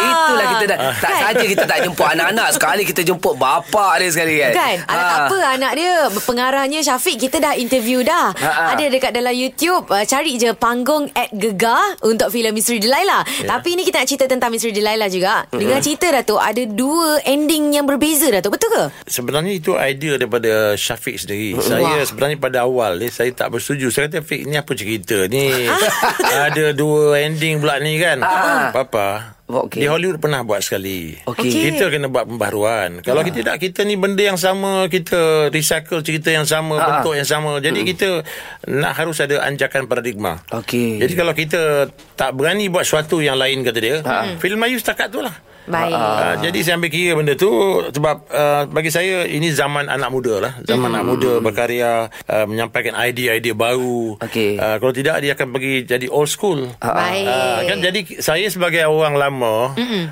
itulah 0.00 0.46
kita 0.48 0.64
dah 0.66 0.78
Ah. 0.80 0.94
Tak 0.96 1.12
saja 1.12 1.44
kita 1.44 1.64
tak 1.64 1.78
jemput 1.82 2.06
anak-anak 2.06 2.48
Sekali 2.52 2.82
kita 2.82 3.02
jemput 3.02 3.34
bapak 3.34 3.98
dia 3.98 4.08
sekali 4.08 4.34
kan 4.38 4.52
Kan 4.52 4.74
Alah 4.86 5.02
tak 5.04 5.18
apa 5.26 5.38
Anak 5.50 5.72
dia 5.74 5.94
Pengarahnya 6.22 6.80
Syafiq 6.80 7.16
Kita 7.18 7.36
dah 7.36 7.54
interview 7.54 8.00
dah 8.00 8.32
Ha, 8.32 8.46
ha. 8.46 8.64
Ada 8.72 8.86
dekat 8.88 9.10
dalam 9.10 9.32
YouTube 9.32 9.88
uh, 9.88 10.04
Cari 10.04 10.36
je 10.36 10.52
panggung 10.52 11.08
At 11.12 11.32
Gegar 11.32 11.98
Untuk 12.00 12.28
filem 12.28 12.52
Misteri 12.52 12.78
Delilah 12.78 13.22
Ya. 13.40 13.56
Tapi 13.56 13.72
ni 13.72 13.82
kita 13.82 13.98
nak 13.98 14.08
cerita 14.08 14.24
Tentang 14.26 14.48
Misteri 14.48 14.70
Delilah 14.70 15.08
juga 15.08 15.44
Dengan 15.50 15.79
cerita 15.80 16.06
Datuk 16.12 16.40
Ada 16.40 16.62
dua 16.68 17.24
ending 17.24 17.74
Yang 17.74 17.86
berbeza 17.90 18.26
Datuk 18.30 18.56
Betul 18.56 18.70
ke? 18.70 18.84
Sebenarnya 19.08 19.52
itu 19.56 19.74
idea 19.74 20.14
daripada 20.20 20.76
Syafiq 20.76 21.16
sendiri. 21.18 21.58
Saya 21.58 22.04
sebenarnya 22.06 22.38
pada 22.38 22.58
awal 22.64 23.00
ni 23.00 23.08
saya 23.10 23.32
tak 23.34 23.52
bersetuju. 23.56 23.90
Saya 23.90 24.06
kata 24.08 24.22
Fik 24.22 24.46
ni 24.46 24.54
apa 24.54 24.72
cerita 24.76 25.26
ni? 25.26 25.50
Ada 26.46 26.76
dua 26.76 27.18
ending 27.18 27.58
pula 27.58 27.82
ni 27.82 27.98
kan. 27.98 28.22
Ah. 28.22 28.70
Papa. 28.70 29.39
Okey. 29.50 29.80
Di 29.80 29.86
Hollywood 29.86 30.18
pernah 30.18 30.40
buat 30.40 30.60
sekali. 30.60 31.18
Okey. 31.22 31.42
Okey. 31.42 31.62
Kita 31.70 31.84
kena 31.88 32.06
buat 32.06 32.24
pembaharuan. 32.24 32.90
Kalau 33.00 33.20
kita 33.20 33.42
tak 33.42 33.58
kita 33.58 33.82
ni 33.82 33.94
benda 33.94 34.22
yang 34.22 34.36
sama, 34.36 34.86
kita 34.86 35.50
recycle 35.50 36.00
cerita 36.00 36.28
yang 36.28 36.44
sama, 36.44 36.76
Ah. 36.76 36.86
bentuk 36.98 37.14
yang 37.14 37.26
sama. 37.26 37.58
Jadi 37.58 37.82
kita 37.84 38.22
nak 38.66 38.92
harus 38.94 39.18
ada 39.18 39.42
anjakan 39.42 39.84
paradigma. 39.84 40.38
Okey. 40.50 40.98
Jadi 40.98 41.12
kalau 41.12 41.32
kita 41.32 41.86
tak 42.14 42.30
berani 42.32 42.66
buat 42.66 42.82
sesuatu 42.82 43.18
yang 43.18 43.34
lain 43.34 43.60
kata 43.60 43.78
dia, 43.78 43.96
filem 44.36 44.56
Melayu 44.56 44.76
setakat 44.76 45.08
tu 45.08 45.20
lah. 45.20 45.32
Baik 45.60 45.92
Uh, 45.92 46.34
jadi 46.40 46.58
saya 46.60 46.74
ambil 46.76 46.90
kira 46.90 47.12
benda 47.14 47.34
tu 47.34 47.46
sebab 47.86 48.26
uh, 48.28 48.62
bagi 48.66 48.90
saya 48.90 49.22
ini 49.24 49.52
zaman 49.52 49.86
anak 49.86 50.10
muda 50.10 50.34
lah. 50.40 50.52
Zaman 50.60 50.90
anak 50.90 51.04
muda 51.06 51.38
berkarya, 51.38 51.90
uh, 52.26 52.44
menyampaikan 52.44 52.96
idea-idea 52.96 53.54
baru. 53.54 54.18
Okey. 54.18 54.56
Uh, 54.56 54.76
kalau 54.76 54.90
tidak 54.90 55.20
dia 55.20 55.32
akan 55.32 55.48
pergi 55.50 55.84
jadi 55.84 56.06
old 56.08 56.26
school. 56.26 56.64
Baik 56.76 57.22
Ah, 57.22 57.60
kan 57.62 57.78
jadi 57.78 58.00
saya 58.18 58.46
sebagai 58.46 58.82
orang 58.82 59.14
lama 59.14 59.39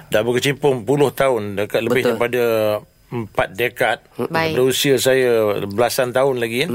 dah 0.08 0.20
berkecimpung 0.25 0.82
puluh 0.88 1.12
tahun 1.12 1.54
dekat 1.61 1.80
lebih 1.85 2.02
Betul. 2.02 2.11
daripada 2.16 2.44
empat 3.08 3.49
dekad 3.56 3.99
Baik. 4.28 4.52
berusia 4.52 5.00
saya 5.00 5.64
belasan 5.64 6.12
tahun 6.12 6.37
lagi 6.44 6.68
kan 6.68 6.70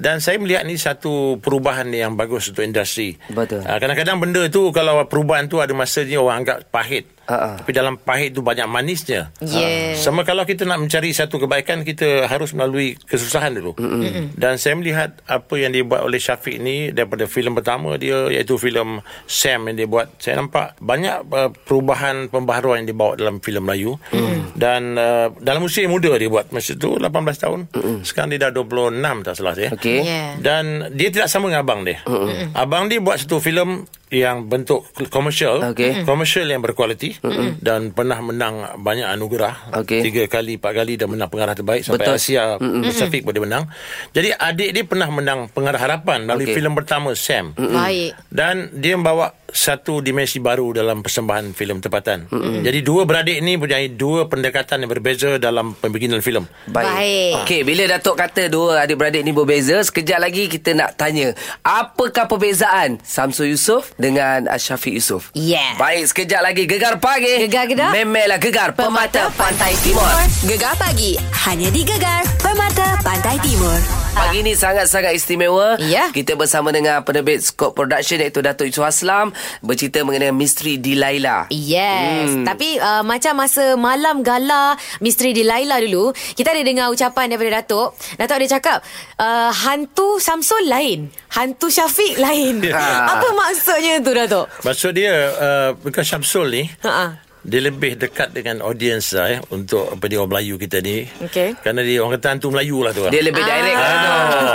dan 0.00 0.18
saya 0.24 0.40
melihat 0.40 0.64
ni 0.64 0.80
satu 0.80 1.36
perubahan 1.44 1.92
yang 1.92 2.16
bagus 2.16 2.48
untuk 2.48 2.64
industri 2.64 3.20
Betul. 3.28 3.60
Ah, 3.68 3.76
kadang-kadang 3.76 4.16
benda 4.16 4.48
tu 4.48 4.72
kalau 4.72 5.04
perubahan 5.04 5.46
tu 5.46 5.60
ada 5.60 5.76
masa 5.76 6.00
ni 6.02 6.16
orang 6.16 6.42
anggap 6.42 6.64
pahit 6.72 7.20
Ah, 7.30 7.54
ah. 7.54 7.56
tapi 7.62 7.70
dalam 7.70 7.94
pahit 7.94 8.34
tu 8.34 8.42
banyak 8.42 8.66
manisnya 8.66 9.30
Yeah. 9.38 9.94
sama 9.94 10.26
kalau 10.26 10.42
kita 10.42 10.66
nak 10.66 10.82
mencari 10.82 11.14
satu 11.14 11.38
kebaikan 11.38 11.86
kita 11.86 12.26
harus 12.26 12.50
melalui 12.50 12.98
kesusahan 13.06 13.54
dulu 13.54 13.78
mm-hmm. 13.78 14.34
dan 14.34 14.58
saya 14.58 14.74
melihat 14.74 15.22
apa 15.30 15.54
yang 15.54 15.70
dibuat 15.70 16.02
oleh 16.02 16.18
Syafiq 16.18 16.58
ni 16.58 16.90
daripada 16.90 17.30
filem 17.30 17.54
pertama 17.54 17.94
dia 17.94 18.26
iaitu 18.26 18.58
filem 18.58 18.98
Sam 19.30 19.70
yang 19.70 19.76
dia 19.78 19.86
buat 19.86 20.18
saya 20.18 20.42
nampak 20.42 20.74
banyak 20.82 21.30
uh, 21.30 21.50
perubahan 21.54 22.26
pembaharuan 22.32 22.82
yang 22.82 22.90
dibawa 22.90 23.14
dalam 23.14 23.38
filem 23.38 23.62
Melayu 23.62 23.94
mm. 24.10 24.58
dan 24.58 24.98
uh, 24.98 25.30
dalam 25.38 25.62
usia 25.62 25.86
muda 25.86 26.10
dia 26.18 26.26
buat 26.26 26.50
masa 26.50 26.74
tu 26.74 26.98
18 26.98 27.06
tahun 27.14 27.60
mm. 27.70 27.98
sekarang 28.02 28.34
dia 28.34 28.50
dah 28.50 28.50
26 28.50 29.26
tak 29.26 29.34
salah 29.38 29.54
saya 29.54 29.70
Okey 29.90 29.98
Yeah. 30.06 30.30
dan 30.38 30.64
dia 30.94 31.10
tidak 31.10 31.26
sama 31.26 31.50
dengan 31.50 31.66
abang 31.66 31.80
dia. 31.82 31.98
Mm-hmm. 32.06 32.54
Abang 32.54 32.86
dia 32.86 33.02
buat 33.02 33.18
satu 33.18 33.42
filem 33.42 33.84
yang 34.10 34.50
bentuk 34.50 34.90
komersial, 35.08 35.70
Okey. 35.70 36.02
komersial 36.02 36.50
yang 36.50 36.58
berkualiti 36.58 37.14
mm-hmm. 37.22 37.62
dan 37.62 37.94
pernah 37.94 38.18
menang 38.18 38.82
banyak 38.82 39.06
anugerah. 39.06 39.78
Okey. 39.80 40.02
Tiga 40.02 40.26
kali, 40.26 40.58
empat 40.58 40.72
kali 40.74 40.98
dan 40.98 41.14
menang 41.14 41.30
pengarah 41.30 41.54
terbaik 41.54 41.86
sampai 41.86 42.10
Betul. 42.10 42.18
Asia 42.18 42.58
mm-hmm. 42.58 42.82
Pasifik 42.90 43.22
dia 43.30 43.42
menang. 43.42 43.64
Jadi 44.10 44.34
adik 44.34 44.70
dia 44.74 44.84
pernah 44.84 45.08
menang 45.08 45.46
pengarah 45.54 45.78
harapan 45.78 46.26
melalui 46.26 46.50
Okey. 46.50 46.56
filem 46.58 46.74
pertama 46.74 47.14
Sam. 47.14 47.54
Baik 47.54 48.18
Dan 48.26 48.74
dia 48.74 48.98
membawa 48.98 49.30
satu 49.50 49.98
dimensi 49.98 50.38
baru 50.38 50.74
dalam 50.74 51.02
persembahan 51.02 51.52
filem 51.54 51.82
tempatan. 51.82 52.30
Mm-hmm. 52.30 52.62
Jadi 52.66 52.78
dua 52.86 53.02
beradik 53.06 53.38
ni 53.42 53.58
mempunyai 53.58 53.94
dua 53.94 54.30
pendekatan 54.30 54.86
yang 54.86 54.90
berbeza 54.90 55.38
dalam 55.38 55.74
pembikinan 55.74 56.22
filem. 56.22 56.46
Baik. 56.70 57.46
Okey, 57.46 57.60
bila 57.66 57.86
Datuk 57.90 58.18
kata 58.18 58.46
dua 58.46 58.86
adik-beradik 58.86 59.22
ni 59.26 59.34
berbeza, 59.34 59.82
sekejap 59.82 60.18
lagi 60.22 60.46
kita 60.46 60.74
nak 60.74 60.94
tanya, 60.94 61.34
apakah 61.66 62.30
perbezaan 62.30 63.02
Samsul 63.02 63.54
Yusof 63.54 63.92
dengan 64.00 64.48
Syafiq 64.56 64.96
Yusof? 64.96 65.30
Yeah. 65.36 65.76
Baik, 65.76 66.08
sekejap 66.08 66.40
lagi 66.40 66.64
Gegar 66.64 66.96
Pagi. 66.96 67.46
Gegar 67.46 67.68
Kedah. 67.68 67.92
Memelah 67.92 68.40
Gegar 68.40 68.72
Pemata 68.72 69.28
Pantai 69.36 69.76
Timur. 69.84 70.08
Gegar 70.48 70.74
pagi 70.80 71.20
hanya 71.46 71.68
di 71.68 71.84
Gegar 71.84 72.24
Permata 72.40 72.96
Pantai 73.04 73.36
Timur. 73.44 74.09
Pagi 74.10 74.42
ni 74.42 74.58
sangat-sangat 74.58 75.14
istimewa. 75.14 75.78
Ya. 75.78 76.10
Kita 76.10 76.34
bersama 76.34 76.74
dengan 76.74 76.98
penerbit 77.06 77.46
Scope 77.46 77.78
Production 77.78 78.18
iaitu 78.18 78.42
Datuk 78.42 78.66
Yusof 78.66 78.90
Aslam 78.90 79.30
bercerita 79.62 80.02
mengenai 80.02 80.34
misteri 80.34 80.82
Dilaila. 80.82 81.46
Yes 81.54 82.34
hmm. 82.34 82.42
Tapi 82.42 82.76
uh, 82.78 83.06
Macam 83.06 83.38
masa 83.38 83.78
Malam 83.78 84.26
gala 84.26 84.74
Misteri 84.98 85.30
di 85.30 85.46
Laila 85.46 85.78
dulu 85.78 86.10
Kita 86.14 86.50
ada 86.50 86.62
dengar 86.62 86.90
ucapan 86.90 87.30
Daripada 87.30 87.62
Datuk 87.62 87.94
Datuk 88.18 88.36
ada 88.38 88.46
cakap 88.50 88.78
uh, 89.18 89.50
Hantu 89.50 90.18
Samsul 90.18 90.66
lain 90.66 91.10
Hantu 91.34 91.70
Syafiq 91.70 92.18
lain 92.18 92.62
Ha. 92.70 93.18
Apa 93.18 93.28
maksudnya 93.34 93.98
tu 94.00 94.12
Datuk? 94.14 94.46
Maksud 94.62 94.92
dia 94.94 95.12
uh, 95.36 95.68
bukan 95.74 96.04
Syamsul 96.06 96.46
ni 96.50 96.62
Ha-ha. 96.82 97.29
Dia 97.40 97.60
lebih 97.64 97.96
dekat 97.96 98.36
dengan 98.36 98.60
audience 98.60 99.16
lah 99.16 99.26
eh 99.32 99.40
untuk 99.48 99.88
apa 99.88 100.04
dia 100.12 100.20
orang 100.20 100.36
Melayu 100.36 100.60
kita 100.60 100.84
ni. 100.84 101.08
Okey. 101.24 101.56
Kerana 101.64 101.80
dia 101.80 102.04
orang 102.04 102.20
kata 102.20 102.26
hantu 102.36 102.48
Melayu 102.52 102.78
lah 102.84 102.92
tu. 102.92 103.08
Dia 103.08 103.22
lebih 103.24 103.40
direct 103.40 103.78
lah 103.80 103.92
tu. 103.96 104.10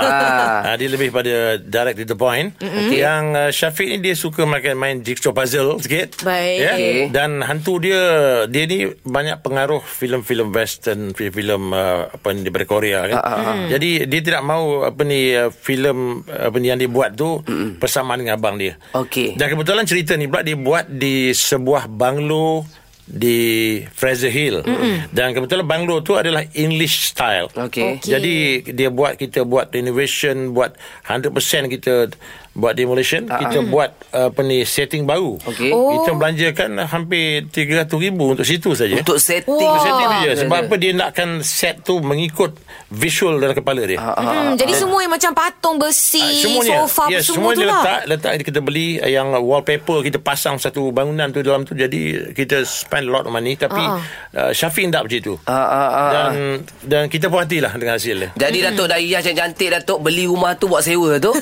Ah. 0.06 0.58
Ah, 0.66 0.76
dia 0.78 0.90
lebih 0.90 1.10
pada 1.10 1.58
direct 1.58 1.98
to 1.98 2.06
the 2.14 2.18
point. 2.18 2.54
Mm-hmm. 2.62 2.90
Yang 2.94 3.24
uh, 3.34 3.50
Syafiq 3.50 3.88
ni 3.90 3.98
dia 4.06 4.14
suka 4.14 4.46
main 4.46 4.78
main 4.78 5.02
jigsaw 5.02 5.34
puzzle 5.34 5.82
sikit. 5.82 6.22
Baik. 6.22 6.58
Ya? 6.62 6.74
Okey. 6.78 6.98
Dan 7.10 7.42
hantu 7.42 7.82
dia 7.82 8.02
dia 8.46 8.64
ni 8.70 8.86
banyak 9.02 9.42
pengaruh 9.42 9.82
filem-filem 9.82 10.54
western, 10.54 11.18
filem-filem 11.18 11.74
uh, 11.74 12.14
apa 12.14 12.28
ni 12.38 12.46
daripada 12.46 12.66
Korea 12.70 13.00
kan. 13.10 13.18
Ah, 13.18 13.56
Jadi 13.66 14.06
dia 14.06 14.22
tidak 14.22 14.46
mau 14.46 14.86
apa 14.86 15.02
ni 15.02 15.34
uh, 15.34 15.50
filem 15.50 16.22
apa 16.22 16.56
ni 16.62 16.70
yang 16.70 16.78
dia 16.78 16.90
buat 16.90 17.18
tu 17.18 17.42
mm-hmm. 17.42 17.82
persamaan 17.82 18.22
dengan 18.22 18.38
abang 18.38 18.62
dia. 18.62 18.78
Okey. 18.94 19.34
Dan 19.34 19.50
kebetulan 19.50 19.90
cerita 19.90 20.14
ni 20.14 20.30
pula 20.30 20.46
dia 20.46 20.54
buat 20.54 20.86
di 20.86 21.34
sebuah 21.34 21.90
banglo 21.90 22.66
di 23.06 23.38
Fraser 23.94 24.34
Hill. 24.34 24.66
Mm-hmm. 24.66 25.14
Dan 25.14 25.38
kebetulan 25.38 25.66
banglo 25.70 26.02
tu 26.02 26.18
adalah 26.18 26.42
English 26.58 27.14
style. 27.14 27.54
Okey. 27.54 28.02
Okey. 28.02 28.10
Jadi 28.10 28.36
dia 28.74 28.90
buat 28.90 29.16
kita 29.16 29.46
buat 29.46 29.70
renovation, 29.70 30.58
buat 30.58 30.74
100% 31.06 31.30
kita 31.70 32.10
buat 32.56 32.72
demolition, 32.72 33.28
uh-huh. 33.28 33.36
kita 33.38 33.58
buat 33.68 33.92
uh, 34.10 34.32
apa 34.32 34.40
ni 34.40 34.64
setting 34.64 35.04
baru. 35.04 35.36
Okey. 35.44 35.70
Oh. 35.70 36.00
Kita 36.00 36.16
belanjakan 36.16 36.88
hampir 36.88 37.52
300,000 37.52 37.92
untuk 38.16 38.42
situ 38.42 38.72
saja. 38.72 38.96
Untuk 38.96 39.20
setting. 39.20 39.52
Wah. 39.52 39.76
Untuk 39.76 39.82
setting 39.84 40.10
saja 40.10 40.30
sebab 40.40 40.58
apa 40.66 40.76
dia 40.76 40.92
nakkan 40.92 41.30
set 41.40 41.84
tu 41.84 42.00
mengikut 42.00 42.56
visual 42.88 43.38
dalam 43.38 43.52
kepala 43.52 43.84
dia. 43.84 44.00
Hmm, 44.00 44.56
jadi 44.56 44.72
semua 44.72 45.04
yang 45.04 45.12
macam 45.12 45.32
patung 45.32 45.76
besi, 45.76 46.24
Ah, 46.24 46.32
semuanya 46.32 46.76
sofa 46.82 47.04
yes, 47.08 47.28
semua, 47.28 47.36
semua 47.36 47.50
tu 47.52 47.60
dia 47.60 47.68
lah. 47.68 47.76
letak 47.84 48.02
letak 48.08 48.32
kita 48.42 48.60
beli 48.60 48.88
uh, 48.98 49.10
yang 49.10 49.28
wallpaper 49.36 50.00
kita 50.00 50.18
pasang 50.18 50.56
satu 50.56 50.90
bangunan 50.90 51.28
tu 51.30 51.44
dalam 51.44 51.62
tu 51.62 51.76
jadi 51.76 52.32
kita 52.32 52.64
spend 52.64 53.06
a 53.06 53.12
lot 53.12 53.28
of 53.28 53.36
money 53.36 53.54
tapi 53.54 53.78
Ah. 53.78 54.00
uh, 54.32 54.52
Syafiq 54.56 54.88
tak 54.88 55.04
macam 55.04 55.20
itu 55.20 55.34
Ah, 55.44 55.52
ah, 55.52 55.68
ah, 55.68 56.10
dan 56.10 56.32
dan 56.82 57.04
kita 57.06 57.28
puas 57.28 57.44
hatilah 57.44 57.76
dengan 57.76 58.00
hasil 58.00 58.16
dia 58.16 58.30
Jadi 58.38 58.58
Datuk 58.64 58.88
dah 58.88 58.96
hias 58.96 59.20
cantik-cantik 59.20 59.68
Datuk 59.74 60.00
beli 60.00 60.24
rumah 60.24 60.56
tu 60.56 60.66
buat 60.66 60.80
sewa 60.80 61.20
tu. 61.20 61.36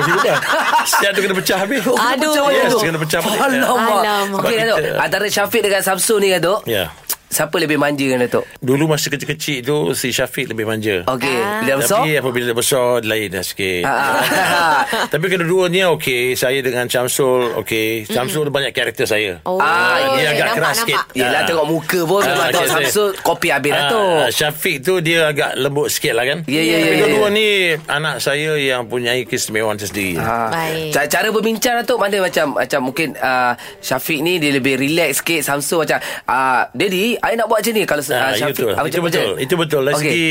Begitu 0.00 0.18
dah 0.22 0.38
Siap 0.82 1.10
tu 1.12 1.20
kena 1.20 1.34
pecah 1.34 1.56
habis. 1.58 1.80
Aduh. 1.84 2.32
Yes 2.48 2.72
kena 2.74 2.98
pecah 2.98 3.20
balik 3.20 3.40
Alamak. 3.40 3.68
Alamak. 3.68 4.38
Okey 4.40 4.48
Sebab 4.50 4.66
Datuk, 4.66 4.78
kita- 4.80 4.98
antara 4.98 5.26
Syafiq 5.28 5.60
dengan 5.60 5.82
Samsul 5.82 6.18
ni 6.18 6.28
Datuk, 6.30 6.60
Ya 6.64 6.88
siapa 7.30 7.56
lebih 7.56 7.78
manja 7.78 8.02
dengan 8.02 8.20
Datuk? 8.20 8.42
Dulu 8.58 8.84
masa 8.88 9.06
kecil-kecil 9.06 9.62
tu 9.62 9.76
Si 9.92 10.10
Syafiq 10.10 10.46
lebih 10.46 10.66
manja 10.66 11.06
Okey, 11.06 11.30
Ah. 11.30 11.62
bila 11.62 11.78
besar? 11.78 12.02
Tapi 12.02 12.10
apabila 12.16 12.44
dia 12.44 12.56
besar 12.56 12.86
Lain 13.00 13.28
dah 13.28 13.40
sikit 13.40 13.82
Ah, 13.82 14.18
ah. 14.18 14.80
Tapi 15.12 15.24
kedua-duanya 15.24 15.94
okey 15.94 16.34
Saya 16.34 16.58
dengan 16.58 16.84
Syamsul 16.84 17.54
Okey 17.56 18.04
Syamsul 18.04 18.50
banyak 18.50 18.70
karakter 18.70 19.06
saya 19.06 19.38
Oh, 19.42 19.56
Ah, 19.56 20.18
dia 20.18 20.26
agak 20.28 20.42
nampak, 20.44 20.56
keras 20.56 20.76
nampak. 20.76 20.88
sikit. 21.00 21.02
Yelah 21.16 21.30
Ah. 21.36 21.46
tengok 21.46 21.66
muka 21.66 22.00
pun 22.02 22.20
Ah, 22.20 22.26
Memang 22.28 22.48
tahu 22.48 22.58
okey, 22.58 22.66
saya- 22.66 22.84
Samsul 22.84 23.08
kopi 23.20 23.48
habis 23.48 23.70
Ah, 23.70 23.78
Datuk. 23.80 24.22
Syafiq 24.32 24.76
tu 24.80 24.94
dia 24.98 25.20
agak 25.26 25.50
lembut 25.56 25.88
sikit 25.88 26.12
lah 26.12 26.24
kan 26.24 26.38
Ya, 26.44 26.60
ya, 26.60 26.76
Tapi 26.76 26.90
ya, 26.90 27.04
kedua 27.06 27.24
ya. 27.24 27.28
ni 27.30 27.48
Anak 27.86 28.16
saya 28.18 28.50
yang 28.56 28.82
punyai 28.84 29.22
keistimewaan 29.22 29.76
tersendiri. 29.76 30.18
Baik. 30.18 30.90
Cara, 30.90 31.06
cara 31.06 31.28
berbincang 31.30 31.78
Datuk 31.78 31.96
mana 31.96 32.16
macam 32.18 32.56
macam 32.56 32.80
mungkin 32.82 33.14
uh, 33.14 33.52
Syafiq 33.78 34.18
ni 34.18 34.36
dia 34.36 34.50
lebih 34.50 34.74
relax 34.76 35.20
sikit 35.20 35.40
Samsul 35.42 35.84
macam 35.84 35.98
uh, 36.26 36.66
Daddy 36.72 37.19
I 37.22 37.36
nak 37.36 37.46
buat 37.46 37.60
macam 37.60 37.72
ni 37.72 37.82
kalau 37.84 38.02
Ah, 38.02 38.32
Syafiq 38.32 38.56
itu, 38.56 38.64
ah, 38.66 38.80
itu 38.80 38.80
macam- 38.80 39.04
betul. 39.04 39.26
macam- 39.28 39.42
Itu 39.42 39.54
betul. 39.54 39.82
Dari 39.82 39.94
Okey. 39.94 40.04
segi 40.06 40.28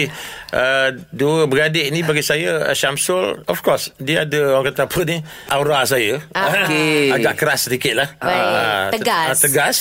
uh, 0.51 0.89
dua 1.09 1.45
beradik 1.45 1.89
ni 1.89 2.01
bagi 2.01 2.21
saya 2.21 2.65
uh, 2.65 2.75
Syamsul 2.75 3.43
of 3.45 3.59
course 3.59 3.91
dia 3.97 4.23
ada 4.23 4.55
orang 4.55 4.69
kata 4.69 4.85
apa 4.85 4.99
ni 5.03 5.17
aura 5.47 5.83
saya. 5.83 6.21
Ah. 6.31 6.65
Okey. 6.65 7.09
agak 7.15 7.33
keras 7.35 7.65
sedikit 7.65 7.93
lah. 7.95 8.09
Baik. 8.15 8.41
Ah, 8.41 8.87
te- 8.89 8.97
Tegas. 8.99 9.27
ah, 9.27 9.35
tegas. 9.37 9.77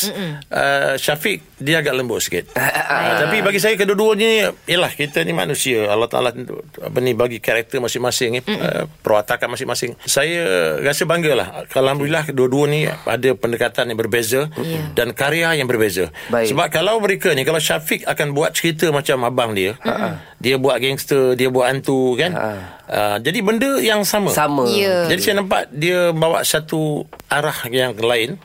Uh, 0.49 0.93
Syafiq 0.95 1.39
dia 1.59 1.81
agak 1.81 1.95
lembut 1.95 2.21
sikit. 2.21 2.49
Ah, 2.89 3.21
tapi 3.21 3.45
bagi 3.45 3.61
saya 3.61 3.77
kedua-duanya 3.77 4.51
ialah 4.65 4.89
kita 4.91 5.21
ni 5.21 5.31
manusia. 5.31 5.87
Allah 5.87 6.09
Taala 6.09 6.33
apa 6.33 6.99
ni 6.99 7.13
bagi 7.13 7.37
karakter 7.39 7.79
masing-masing 7.79 8.29
ni 8.33 8.41
uh, 8.41 8.89
perwatakan 9.05 9.47
masing-masing. 9.47 9.93
Saya 10.03 10.41
rasa 10.81 11.05
banggalah. 11.05 11.69
Alhamdulillah 11.69 12.25
kedua-dua 12.25 12.65
ni 12.65 12.81
ada 12.89 13.31
pendekatan 13.35 13.93
yang 13.93 13.99
berbeza 13.99 14.49
Ya. 14.59 14.81
dan 14.97 15.13
karya 15.13 15.53
yang 15.55 15.69
berbeza. 15.69 16.09
Baik. 16.29 16.51
Sebab 16.51 16.67
kalau 16.69 16.97
mereka 16.99 17.31
ni 17.33 17.45
kalau 17.45 17.61
Syafiq 17.61 18.09
akan 18.09 18.33
buat 18.33 18.57
cerita 18.57 18.89
macam 18.89 19.21
abang 19.23 19.53
dia, 19.53 19.77
dia 20.39 20.55
buat 20.55 20.79
gangster, 20.79 21.35
dia 21.35 21.51
buat 21.51 21.67
hantu 21.67 22.15
kan. 22.15 22.33
Uh, 22.87 23.17
jadi 23.19 23.39
benda 23.43 23.71
yang 23.83 24.07
sama. 24.07 24.31
Sama. 24.31 24.71
Ya. 24.71 25.11
Jadi 25.11 25.21
saya 25.21 25.35
nampak 25.43 25.67
dia 25.75 26.15
bawa 26.15 26.47
satu 26.47 27.05
arah 27.27 27.59
yang 27.71 27.99
lain. 27.99 28.39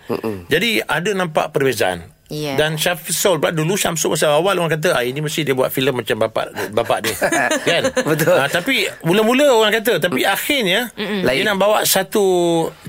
Jadi 0.49 0.81
ada 0.81 1.09
nampak 1.13 1.53
perbezaan. 1.53 2.09
Ya. 2.33 2.57
Dan 2.57 2.81
Syamsul 2.81 3.37
pula 3.37 3.53
dulu 3.53 3.77
Syamsul 3.77 4.17
masa 4.17 4.33
awal 4.33 4.57
orang 4.57 4.73
kata 4.81 4.97
ah, 4.97 5.05
ini 5.05 5.21
mesti 5.21 5.45
dia 5.45 5.53
buat 5.53 5.69
filem 5.69 5.93
macam 5.93 6.17
bapak 6.17 6.73
bapak 6.73 6.97
dia. 7.05 7.15
kan? 7.69 7.83
Betul. 8.01 8.33
Ah, 8.33 8.49
tapi 8.49 8.89
mula-mula 9.05 9.53
orang 9.53 9.73
kata 9.77 10.01
tapi 10.01 10.25
akhirnya 10.25 10.89
dia 10.97 11.21
Lain. 11.21 11.45
nak 11.45 11.61
bawa 11.61 11.85
satu 11.85 12.25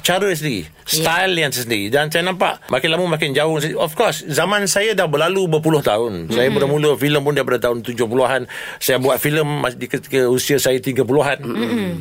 cara 0.00 0.32
sendiri, 0.32 0.64
style 0.88 1.36
yang 1.36 1.52
sendiri 1.52 1.92
dan 1.92 2.08
saya 2.08 2.24
nampak 2.24 2.64
makin 2.72 2.88
lama 2.88 3.20
makin 3.20 3.36
jauh. 3.36 3.60
Of 3.76 3.92
course, 3.92 4.24
zaman 4.24 4.64
saya 4.64 4.96
dah 4.96 5.04
berlalu 5.04 5.44
berpuluh 5.44 5.84
tahun. 5.84 6.32
Saya 6.32 6.48
mula-mula 6.48 6.96
filem 6.96 7.20
pun 7.20 7.36
daripada 7.36 7.68
tahun 7.68 7.84
70-an. 7.84 8.48
Saya 8.80 8.96
buat 8.96 9.20
filem 9.20 9.44
di 9.76 9.86
ketika 9.90 10.24
usia 10.30 10.56
saya 10.56 10.80
30-an. 10.80 11.38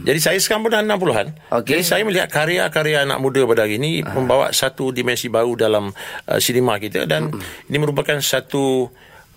Jadi 0.07 0.19
saya 0.23 0.37
sekarang 0.39 0.63
pun 0.63 0.71
dah 0.71 0.79
60-an. 0.79 1.27
Okey. 1.59 1.69
Jadi 1.75 1.83
saya 1.83 2.01
melihat 2.07 2.29
karya-karya 2.31 3.03
anak 3.03 3.19
muda 3.19 3.43
pada 3.49 3.65
hari 3.65 3.81
ini 3.81 4.05
membawa 4.05 4.53
satu 4.53 4.93
dimensi 4.93 5.27
baru 5.27 5.57
dalam 5.57 5.89
uh, 6.29 6.39
sinema 6.39 6.77
kita 6.77 7.09
dan 7.09 7.32
ini 7.69 7.77
merupakan 7.79 8.17
satu 8.19 8.89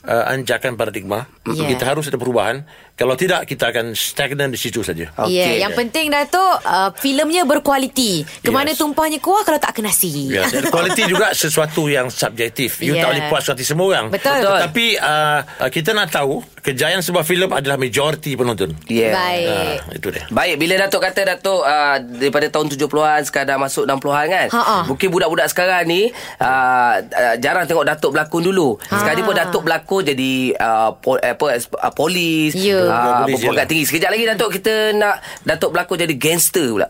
uh, 0.07 0.33
anjakan 0.33 0.79
paradigma. 0.79 1.27
Ya. 1.47 1.67
Kita 1.67 1.85
harus 1.87 2.07
ada 2.07 2.17
perubahan. 2.17 2.63
Kalau 2.97 3.13
tidak 3.13 3.45
kita 3.45 3.69
akan 3.69 3.93
stagnan 3.93 4.49
di 4.49 4.57
situ 4.57 4.81
saja. 4.81 5.13
Ya, 5.29 5.29
yeah, 5.29 5.69
yang 5.69 5.77
penting 5.77 6.09
Datuk, 6.09 6.65
uh, 6.65 6.89
filmnya 6.97 7.45
berkualiti. 7.45 8.25
Kemana 8.41 8.73
Yes. 8.73 8.81
tumpahnya 8.81 9.21
kuah 9.21 9.45
kalau 9.45 9.61
tak 9.61 9.77
kena 9.77 9.93
nasi. 9.93 10.33
Ya, 10.33 10.49
dan 10.49 10.65
kualiti 10.73 11.05
juga 11.05 11.31
sesuatu 11.37 11.87
yang 11.87 12.09
subjektif. 12.09 12.81
You 12.81 12.97
Yeah. 12.97 13.05
tak 13.05 13.09
boleh 13.13 13.25
puas 13.29 13.45
hati 13.45 13.61
semua 13.61 13.87
orang. 13.93 14.07
Betul. 14.09 14.41
Betul. 14.41 14.59
Tapi 14.65 14.87
uh, 14.97 15.41
uh, 15.45 15.69
kita 15.69 15.93
nak 15.93 16.09
tahu 16.09 16.41
kejayaan 16.65 17.05
sebuah 17.05 17.23
filem 17.23 17.53
adalah 17.53 17.77
majoriti 17.77 18.33
penonton. 18.33 18.73
Yeah. 18.89 19.13
Baik. 19.13 19.77
Uh, 19.85 19.95
itu 20.01 20.09
dia. 20.17 20.25
Baik, 20.33 20.55
bila 20.57 20.75
Datuk 20.81 21.05
kata 21.05 21.21
Datuk 21.37 21.61
uh, 21.61 21.97
daripada 22.01 22.49
tahun 22.49 22.73
70-an 22.73 23.21
sekarang 23.29 23.49
dah 23.53 23.59
masuk 23.61 23.85
60-an 23.85 24.27
kan. 24.27 24.49
Ha-ha. 24.51 24.79
Mungkin 24.89 25.09
budak-budak 25.13 25.53
sekarang 25.53 25.85
ni 25.85 26.09
uh, 26.41 26.95
uh, 27.05 27.35
jarang 27.39 27.69
tengok 27.69 27.85
Datuk 27.85 28.17
berlakon 28.17 28.43
dulu. 28.43 28.81
Ha. 28.89 28.97
Sekarang 28.97 29.17
ni 29.21 29.25
pun 29.25 29.37
Datuk 29.37 29.63
berlakon 29.63 29.96
jadi 30.01 30.33
uh, 30.55 30.91
pol, 30.95 31.17
apa 31.17 31.47
uh, 31.57 31.93
polis, 31.93 32.53
Ya. 32.53 32.81
uh, 32.83 33.25
berpangkat 33.25 33.41
yelah. 33.53 33.67
tinggi. 33.67 33.85
Sekejap 33.85 34.11
lagi 34.11 34.25
Datuk 34.27 34.51
kita 34.53 34.75
nak 34.93 35.17
Datuk 35.41 35.71
berlakon 35.71 35.97
jadi 35.99 36.15
gangster 36.15 36.67
pula. 36.69 36.89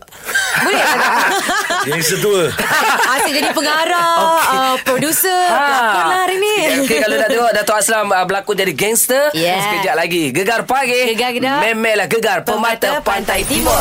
Boleh 0.57 0.79
tak? 0.79 1.29
Yang 1.87 2.03
setua. 2.09 2.41
Asyik 3.13 3.33
jadi 3.33 3.49
pengarah, 3.51 4.11
Okey. 4.25 4.57
uh, 4.57 4.75
producer, 4.81 5.41
Ha. 5.47 5.59
pelakon 5.61 6.05
lah 6.05 6.19
hari 6.21 6.37
ni. 6.37 6.55
Okey 6.81 6.97
kalau 6.97 7.15
nak 7.15 7.29
tengok 7.29 7.51
Datuk 7.53 7.75
Aslam 7.75 8.07
uh, 8.09 8.23
berlakon 8.23 8.55
jadi 8.55 8.73
gangster, 8.73 9.23
Yeah. 9.31 9.59
sekejap 9.61 9.95
lagi 9.95 10.23
Gegar 10.31 10.63
Pagi. 10.63 11.09
Gegar. 11.09 11.61
Memelah 11.63 12.07
Gegar 12.07 12.41
Pemata 12.41 12.99
Pantai 12.99 13.43
Timur. 13.43 13.75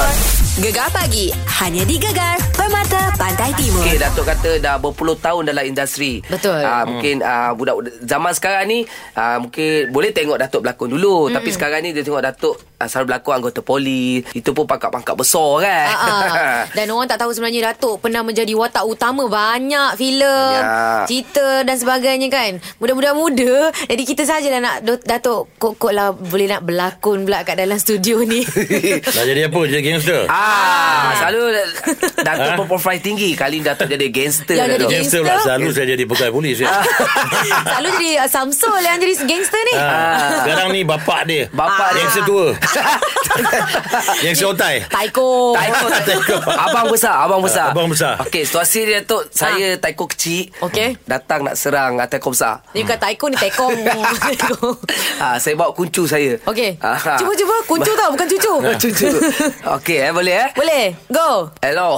Gegar 0.56 0.88
pagi 0.88 1.28
hanya 1.61 1.85
di 1.85 1.97
Gegar 1.97 2.40
Permata 2.66 3.14
Pantai 3.14 3.54
Timur. 3.54 3.78
Okey, 3.78 3.94
Datuk 3.94 4.26
kata 4.26 4.58
dah 4.58 4.75
berpuluh 4.75 5.14
tahun 5.14 5.46
dalam 5.46 5.70
industri. 5.70 6.18
Betul. 6.26 6.58
Uh, 6.66 6.82
mungkin 6.82 7.23
uh, 7.23 7.54
budak 7.54 7.78
zaman 8.02 8.35
sekarang 8.35 8.66
ni 8.66 8.82
uh, 9.14 9.38
mungkin 9.38 9.94
boleh 9.94 10.11
tengok 10.11 10.35
Datuk 10.35 10.66
berlakon 10.66 10.90
dulu, 10.90 11.30
hmm. 11.30 11.38
tapi 11.38 11.54
sekarang 11.54 11.87
ni 11.87 11.94
dia 11.94 12.02
tengok 12.02 12.26
Datuk 12.26 12.58
selalu 12.85 13.04
berlakon 13.09 13.33
anggota 13.40 13.61
polis. 13.64 14.28
Itu 14.37 14.52
pun 14.52 14.68
pangkat-pangkat 14.68 15.16
besar 15.16 15.64
kan. 15.64 15.87
Ah, 15.88 15.97
ah. 15.97 16.61
Dan 16.76 16.92
orang 16.92 17.09
tak 17.09 17.25
tahu 17.25 17.33
sebenarnya 17.33 17.73
Datuk 17.73 18.04
pernah 18.04 18.21
menjadi 18.21 18.52
watak 18.52 18.85
utama 18.85 19.25
banyak 19.33 19.97
filem, 19.97 20.61
cerita 21.09 21.64
dan 21.64 21.76
sebagainya 21.80 22.28
kan. 22.28 22.61
Budak-budak 22.76 23.14
muda. 23.16 23.73
Jadi 23.88 24.02
kita 24.04 24.28
sajalah 24.28 24.61
nak 24.61 24.76
Datuk 24.85 25.49
kok-kok 25.56 25.92
lah 25.97 26.12
boleh 26.12 26.52
nak 26.52 26.62
berlakon 26.68 27.25
pula 27.25 27.40
kat 27.49 27.56
dalam 27.56 27.80
studio 27.80 28.21
ni. 28.21 28.45
Nak 29.16 29.25
jadi 29.25 29.49
apa? 29.49 29.61
Jadi 29.64 29.83
gangster? 29.83 30.23
Ah, 30.28 31.16
selalu 31.16 31.42
Datuk 32.21 32.50
pun 32.61 32.66
profil 32.76 32.99
tinggi. 33.00 33.33
Kali 33.33 33.62
ni 33.62 33.64
Datuk 33.64 33.88
jadi 33.88 34.06
gangster. 34.12 34.56
Yang 34.59 34.68
jadi. 34.76 34.85
Gangster 34.90 35.21
pula. 35.25 35.40
Selalu 35.40 35.68
saya 35.73 35.87
jadi 35.97 36.04
pegawai 36.04 36.33
polis. 36.35 36.56
Ya. 36.61 36.68
Selalu 37.73 37.88
jadi 37.97 38.11
uh, 38.21 38.28
Samsul 38.28 38.80
yang 38.83 38.99
jadi 39.00 39.14
gangster 39.25 39.62
ni. 39.62 39.75
Ah, 39.78 40.45
sekarang 40.45 40.68
ni 40.75 40.80
bapak 40.83 41.21
dia. 41.25 41.42
Bapak 41.54 41.95
dia. 41.95 42.04
Gangster 42.04 42.23
tua. 42.26 42.47
Gangster 44.23 44.49
otai. 44.50 44.82
Taiko. 44.88 45.26
Taiko, 45.58 45.87
taiko. 46.04 46.37
Abang 46.46 46.87
besar, 46.90 47.14
abang 47.25 47.42
besar. 47.42 47.70
Ah, 47.70 47.75
abang 47.75 47.88
besar. 47.90 48.14
Okey, 48.26 48.42
situasi 48.44 48.80
dia 48.87 49.00
tu 49.02 49.18
saya 49.30 49.76
taiko 49.78 50.06
kecil. 50.08 50.50
Okey. 50.62 50.96
Datang 51.04 51.46
nak 51.46 51.54
serang 51.54 51.99
ah, 52.00 52.08
taiko 52.08 52.32
besar. 52.32 52.62
Ni 52.73 52.82
bukan 52.85 52.99
taiko 52.99 53.25
ni 53.30 53.37
tekong. 53.37 53.76
Ah, 55.16 55.40
saya 55.40 55.56
bawa 55.56 55.73
kuncu 55.73 56.04
saya. 56.04 56.37
Okey. 56.44 56.76
Ah, 56.85 57.16
Cuba 57.16 57.32
cuba 57.32 57.54
kuncu 57.64 57.92
tau 57.96 58.12
bukan 58.12 58.26
cucu. 58.28 58.52
Cucu. 58.76 59.08
Okey, 59.80 59.99
eh 60.08 60.12
boleh 60.12 60.35
eh? 60.44 60.49
Boleh. 60.52 60.85
Go. 61.08 61.49
Hello. 61.64 61.96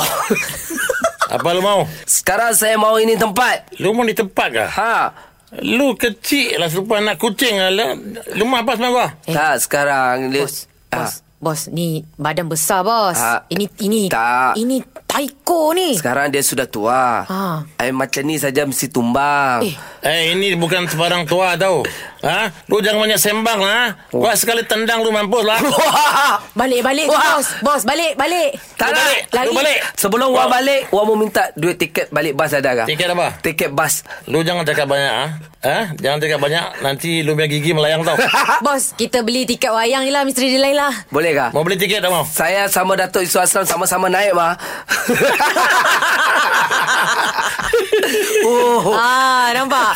Apa 1.28 1.52
lu 1.52 1.60
mau? 1.60 1.84
Sekarang 2.08 2.56
saya 2.56 2.80
mau 2.80 2.96
ini 2.96 3.18
tempat. 3.18 3.68
Lu 3.82 3.92
mau 3.92 4.06
di 4.06 4.16
tempat 4.16 4.48
kah? 4.48 4.70
Ha. 4.70 4.94
Lu 5.64 5.96
kecil 5.96 6.60
lah 6.60 6.68
serupa 6.68 7.00
anak 7.00 7.16
kucing 7.16 7.56
lah. 7.56 7.96
Lu 8.36 8.44
mau 8.44 8.60
apa 8.60 8.76
sebenarnya? 8.76 9.16
Eh. 9.24 9.34
Tak 9.34 9.56
sekarang 9.64 10.28
dia 10.28 10.44
Bos. 10.44 10.68
Bos. 10.92 11.12
Bos 11.38 11.60
ni 11.70 12.02
badan 12.18 12.50
besar 12.50 12.82
bos. 12.82 13.14
Ah, 13.14 13.46
ini 13.46 13.70
ini 13.78 14.10
tak. 14.10 14.58
ini 14.58 14.82
taiko 15.06 15.70
ni. 15.70 15.94
Sekarang 15.94 16.34
dia 16.34 16.42
sudah 16.42 16.66
tua. 16.66 17.22
Ha. 17.24 17.62
Eh, 17.78 17.94
macam 17.94 18.26
ni 18.26 18.36
saja 18.36 18.66
mesti 18.66 18.90
tumbang. 18.90 19.62
Eh. 19.62 19.74
Eh 19.98 20.30
ini 20.30 20.54
bukan 20.54 20.86
sebarang 20.86 21.26
tua 21.26 21.58
tau. 21.58 21.82
Ha? 22.18 22.50
Lu 22.66 22.78
jangan 22.78 23.00
banyak 23.00 23.16
sembang 23.16 23.58
lah. 23.58 23.94
Oh. 24.10 24.20
Gua 24.20 24.34
sekali 24.34 24.62
tendang 24.62 25.02
lu 25.02 25.10
mampus 25.10 25.42
lah. 25.42 25.58
Balik 26.58 26.82
balik 26.82 27.06
Wah. 27.06 27.34
bos. 27.34 27.46
Bos 27.62 27.82
balik 27.82 28.14
balik. 28.14 28.58
Tak 28.74 28.84
Lu 28.84 28.92
nak. 28.92 29.00
balik. 29.00 29.20
Lari. 29.30 29.46
Lu 29.46 29.50
balik. 29.54 29.78
Sebelum 29.94 30.28
Wah 30.30 30.46
balik, 30.46 30.90
Wah 30.90 31.02
mau 31.02 31.14
minta 31.14 31.50
duit 31.54 31.74
tiket 31.74 32.10
balik 32.10 32.34
bas 32.34 32.50
ada 32.50 32.70
kah? 32.74 32.86
Tiket 32.86 33.08
apa? 33.08 33.26
Tiket 33.38 33.70
bas. 33.70 34.02
Lu 34.26 34.42
jangan 34.42 34.62
cakap 34.62 34.86
banyak 34.86 35.10
ah. 35.10 35.30
Ha? 35.58 35.90
Jangan 35.94 36.18
cakap 36.18 36.38
banyak 36.38 36.64
nanti 36.80 37.22
lu 37.22 37.34
punya 37.34 37.48
gigi 37.48 37.70
melayang 37.70 38.02
tau. 38.02 38.14
Bos, 38.66 38.94
kita 38.94 39.22
beli 39.22 39.44
tiket 39.44 39.70
wayang 39.70 40.02
je 40.02 40.10
lah 40.10 40.22
Misteri 40.22 40.48
dia 40.48 40.56
lain 40.56 40.72
lah 40.72 40.90
Boleh 41.10 41.34
kah? 41.34 41.50
mau 41.50 41.62
beli 41.62 41.74
tiket 41.74 41.98
tak 41.98 42.10
mau? 42.10 42.22
Saya 42.22 42.66
sama 42.68 42.94
Datuk 42.94 43.22
Isu 43.22 43.38
Aslam 43.38 43.64
sama-sama 43.64 44.06
naik 44.06 44.32
mah. 44.32 44.54
oh. 48.44 48.94
Ah, 48.94 49.50
nampak 49.50 49.87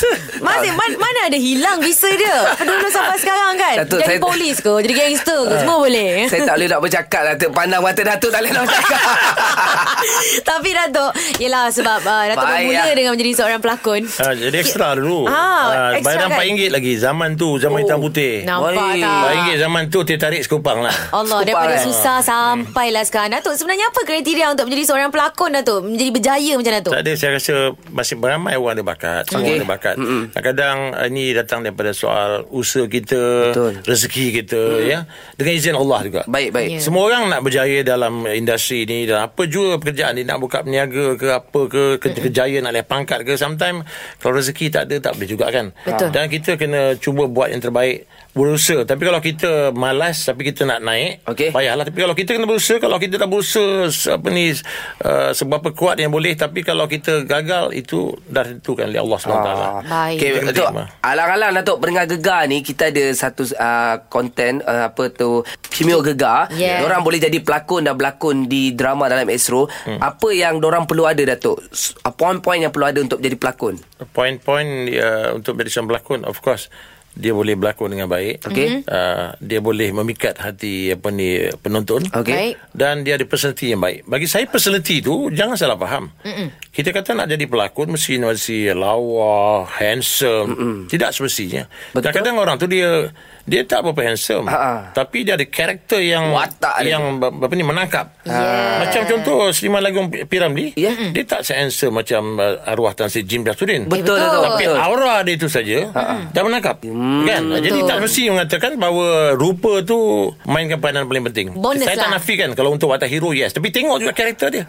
Masih 0.45 0.71
man, 0.77 0.91
Mana 1.01 1.33
ada 1.33 1.39
hilang 1.41 1.81
visa 1.81 2.13
dia? 2.13 2.53
Dulu 2.61 2.87
sampai 2.93 3.17
sekarang 3.17 3.32
kan 3.73 3.77
Datuk, 3.83 3.99
Jadi 3.99 4.09
saya- 4.11 4.23
polis 4.23 4.57
ke 4.59 4.73
Jadi 4.79 4.95
gangster 4.95 5.41
ke 5.43 5.55
Semua 5.59 5.77
boleh 5.79 6.09
Saya 6.27 6.41
tak 6.45 6.55
boleh 6.55 6.69
nak 6.69 6.81
bercakap 6.81 7.23
Datuk 7.27 7.51
Pandang 7.51 7.81
mata 7.81 8.01
Datuk 8.03 8.29
tak 8.29 8.41
boleh 8.41 8.53
nak 8.53 8.63
bercakap 8.63 9.01
Tapi 10.49 10.69
Datuk 10.71 11.11
Yelah 11.39 11.67
sebab 11.69 12.01
uh, 12.01 12.25
Datuk 12.29 12.45
Baik, 12.45 12.57
bermula 12.63 12.83
ya. 12.83 12.93
dengan 12.93 13.13
menjadi 13.13 13.33
seorang 13.35 13.61
pelakon 13.61 14.01
Ha, 14.13 14.35
jadi 14.35 14.57
ekstra 14.57 14.95
dulu. 14.95 15.25
Ah, 15.25 15.33
Ah, 15.33 15.91
ekstra 15.95 16.27
bayar 16.27 16.29
kan? 16.29 16.45
RM4 16.45 16.69
lagi 16.71 16.93
zaman 16.95 17.31
tu, 17.35 17.57
zaman 17.57 17.79
hitam 17.81 17.99
putih. 17.99 18.43
Nampak 18.43 18.75
Baik. 18.75 19.01
tak 19.01 19.19
RM4 19.25 19.57
zaman 19.59 19.83
tu 19.89 19.99
dia 20.03 20.17
tarik 20.17 20.43
sekupang 20.43 20.79
lah. 20.81 20.95
Allah 21.11 21.39
Skupang, 21.39 21.43
daripada 21.45 21.75
eh? 21.75 21.83
susah 21.83 22.17
sampailah 22.21 23.03
sekarang 23.03 23.31
Datuk 23.33 23.55
sebenarnya 23.55 23.87
apa 23.89 24.01
kriteria 24.03 24.47
untuk 24.51 24.67
menjadi 24.67 24.85
seorang 24.85 25.09
pelakon 25.09 25.51
Datuk 25.53 25.81
Menjadi 25.85 26.11
berjaya 26.11 26.53
macam 26.55 26.73
Datuk 26.75 26.93
Tak 26.93 27.01
ada 27.01 27.13
saya 27.15 27.31
rasa 27.33 27.55
masih 27.89 28.17
beramai 28.17 28.55
orang 28.55 28.75
ada 28.75 28.85
bakat. 28.85 29.23
Semua 29.27 29.43
Okey. 29.43 29.57
ada 29.57 29.67
bakat. 29.69 29.95
Kadang-kadang 29.97 30.77
uh, 30.93 31.07
ini 31.07 31.25
datang 31.33 31.59
daripada 31.61 31.91
soal 31.93 32.31
usaha 32.49 32.85
kita, 32.87 33.23
Betul. 33.51 33.62
Rezeki 33.83 34.25
kita 34.35 34.61
ya. 34.83 34.99
Dengan 35.33 35.53
izin 35.53 35.75
Allah 35.75 36.01
juga. 36.03 36.21
Baik 36.25 36.51
baik 36.51 36.69
Ya. 36.69 36.81
Semua 36.81 37.05
orang 37.05 37.29
nak 37.29 37.43
berjaya 37.43 37.83
dalam 37.83 38.25
industri 38.25 38.83
ni 38.83 39.05
dan 39.05 39.29
apa 39.29 39.45
juga 39.45 39.77
pekerjaan 39.77 40.15
dia 40.15 40.25
nak 40.25 40.39
buka 40.39 40.63
peniaga 40.63 41.15
ke 41.15 41.29
apa 41.29 41.61
ke 41.67 41.83
ke- 41.99 42.23
kejayaan 42.23 42.65
nak 42.65 42.73
naik 42.73 42.87
pangkat 42.87 43.23
ke 43.23 43.35
sometimes 43.35 43.85
kalau 44.17 44.35
rezeki 44.35 44.67
tak 44.69 44.89
ada 44.89 44.97
tak 45.03 45.13
boleh 45.15 45.29
juga 45.29 45.47
kan 45.49 45.71
Betul. 45.83 46.09
dan 46.11 46.25
kita 46.27 46.57
kena 46.57 46.97
cuba 46.97 47.27
buat 47.27 47.49
yang 47.49 47.61
terbaik 47.61 48.09
berusaha 48.33 48.89
tapi 48.89 49.03
kalau 49.05 49.21
kita 49.21 49.77
malas 49.77 50.25
tapi 50.25 50.49
kita 50.49 50.65
nak 50.65 50.81
naik 50.81 51.21
Okey. 51.29 51.53
payahlah 51.53 51.85
tapi 51.85 52.01
kalau 52.01 52.17
kita 52.17 52.33
kena 52.33 52.49
berusaha 52.49 52.81
kalau 52.81 52.97
kita 52.97 53.21
dah 53.21 53.29
berusaha 53.29 53.89
apa 54.17 54.27
ni 54.33 54.57
uh, 55.05 55.31
seberapa 55.37 55.69
kuat 55.77 56.01
yang 56.01 56.09
boleh 56.09 56.33
tapi 56.33 56.65
kalau 56.65 56.89
kita 56.89 57.29
gagal 57.29 57.77
itu 57.77 58.17
dah 58.33 58.45
tentukan 58.49 58.89
oleh 58.89 59.01
Allah 59.01 59.19
SWT 59.21 59.51
Baik. 59.83 60.17
Okay, 60.19 60.31
Kita 60.41 60.51
Datuk, 60.53 60.69
alang-alang 61.05 61.51
Datuk 61.61 61.77
pendengar 61.83 62.05
gegar 62.09 62.43
ni 62.49 62.65
kita 62.65 62.89
ada 62.89 63.05
satu 63.13 63.45
uh, 63.57 64.01
konten 64.09 64.65
uh, 64.65 64.89
apa 64.89 65.13
tu 65.13 65.45
Kimio 65.73 66.01
Gegar. 66.01 66.49
Yeah. 66.53 66.85
Orang 66.85 67.05
boleh 67.05 67.21
jadi 67.21 67.39
pelakon 67.41 67.87
dan 67.87 67.95
berlakon 67.97 68.49
di 68.49 68.73
drama 68.73 69.09
dalam 69.09 69.29
Astro. 69.29 69.69
Hmm. 69.85 70.01
Apa 70.01 70.33
yang 70.33 70.61
orang 70.65 70.89
perlu 70.89 71.05
ada 71.05 71.23
Datuk? 71.23 71.61
Uh, 72.03 72.13
Poin-poin 72.15 72.61
yang 72.63 72.73
perlu 72.73 72.87
ada 72.89 72.99
untuk 73.01 73.19
jadi 73.21 73.37
pelakon. 73.37 73.77
poin-poin 74.13 74.67
uh, 74.99 75.39
untuk 75.39 75.55
menjadi 75.55 75.79
seorang 75.79 75.91
pelakon 75.95 76.21
of 76.27 76.43
course 76.43 76.67
dia 77.15 77.31
boleh 77.31 77.53
berlakon 77.53 77.91
dengan 77.91 78.07
baik 78.07 78.41
Okey. 78.43 78.85
uh, 78.85 79.37
dia 79.37 79.59
boleh 79.59 79.93
memikat 79.93 80.35
hati 80.35 80.91
apa 80.91 81.09
ni 81.09 81.29
penonton 81.57 82.01
Okey. 82.09 82.33
Baik. 82.33 82.55
dan 82.73 83.01
dia 83.01 83.15
ada 83.15 83.25
personality 83.25 83.67
yang 83.69 83.81
baik. 83.81 84.05
Bagi 84.05 84.25
saya 84.25 84.45
personality 84.45 84.99
tu 84.99 85.29
jangan 85.29 85.55
salah 85.55 85.77
faham. 85.77 86.09
Mm-mm. 86.23 86.49
Kita 86.69 86.89
kata 86.89 87.13
nak 87.13 87.29
jadi 87.29 87.45
pelakon 87.45 87.91
mesti 87.91 88.17
mesti 88.17 88.73
lawa, 88.73 89.69
handsome. 89.69 90.49
Mm-mm. 90.49 90.77
Tidak 90.87 91.11
semestinya. 91.11 91.69
Betul. 91.91 92.09
Kadang-kadang 92.09 92.37
orang 92.39 92.57
tu 92.57 92.65
dia 92.65 93.13
dia 93.43 93.61
tak 93.63 93.83
berapa 93.83 94.01
handsome. 94.05 94.47
Ha-ha. 94.47 94.95
Tapi 94.95 95.23
dia 95.23 95.35
ada 95.35 95.45
karakter 95.45 96.01
yang 96.01 96.31
Watak 96.31 96.81
dia 96.81 96.95
yang 96.95 97.19
ba- 97.19 97.35
apa 97.35 97.53
ni 97.53 97.61
menangkap. 97.61 98.07
Yeah. 98.23 98.87
Macam 98.87 99.03
contoh 99.05 99.51
Seliman 99.51 99.83
Lagung 99.83 100.09
Piramli, 100.09 100.73
Ya. 100.75 100.95
dia 101.11 101.25
tak 101.25 101.43
se-handsome 101.43 101.93
macam 101.93 102.39
uh, 102.39 102.63
arwah 102.65 102.95
Tan 102.95 103.11
Sri 103.11 103.21
Jim 103.23 103.43
Jasudin. 103.43 103.85
Betul, 103.85 104.15
betul. 104.15 104.17
Datuk. 104.17 104.43
Tapi 104.49 104.65
Betul. 104.65 104.79
aura 104.79 105.15
dia 105.21 105.35
itu 105.35 105.49
saja 105.49 105.79
dah 106.25 106.43
menangkap. 106.43 106.77
Kan? 107.03 107.43
Jadi 107.53 107.69
Betul. 107.75 107.89
tak 107.89 107.99
mesti 108.01 108.23
mengatakan 108.29 108.71
bahawa 108.75 109.07
rupa 109.33 109.83
tu 109.83 109.99
mainkan 110.45 110.79
peranan 110.79 111.05
paling 111.05 111.25
penting. 111.27 111.47
Bonus 111.53 111.83
Saya 111.83 111.97
tak 111.97 112.09
lah. 112.09 112.17
nafikan 112.17 112.51
kalau 112.53 112.71
untuk 112.71 112.89
watak 112.89 113.07
hero 113.07 113.31
yes, 113.31 113.51
tapi 113.51 113.69
tengok 113.69 113.99
juga 113.99 114.13
karakter 114.13 114.49
dia. 114.51 114.65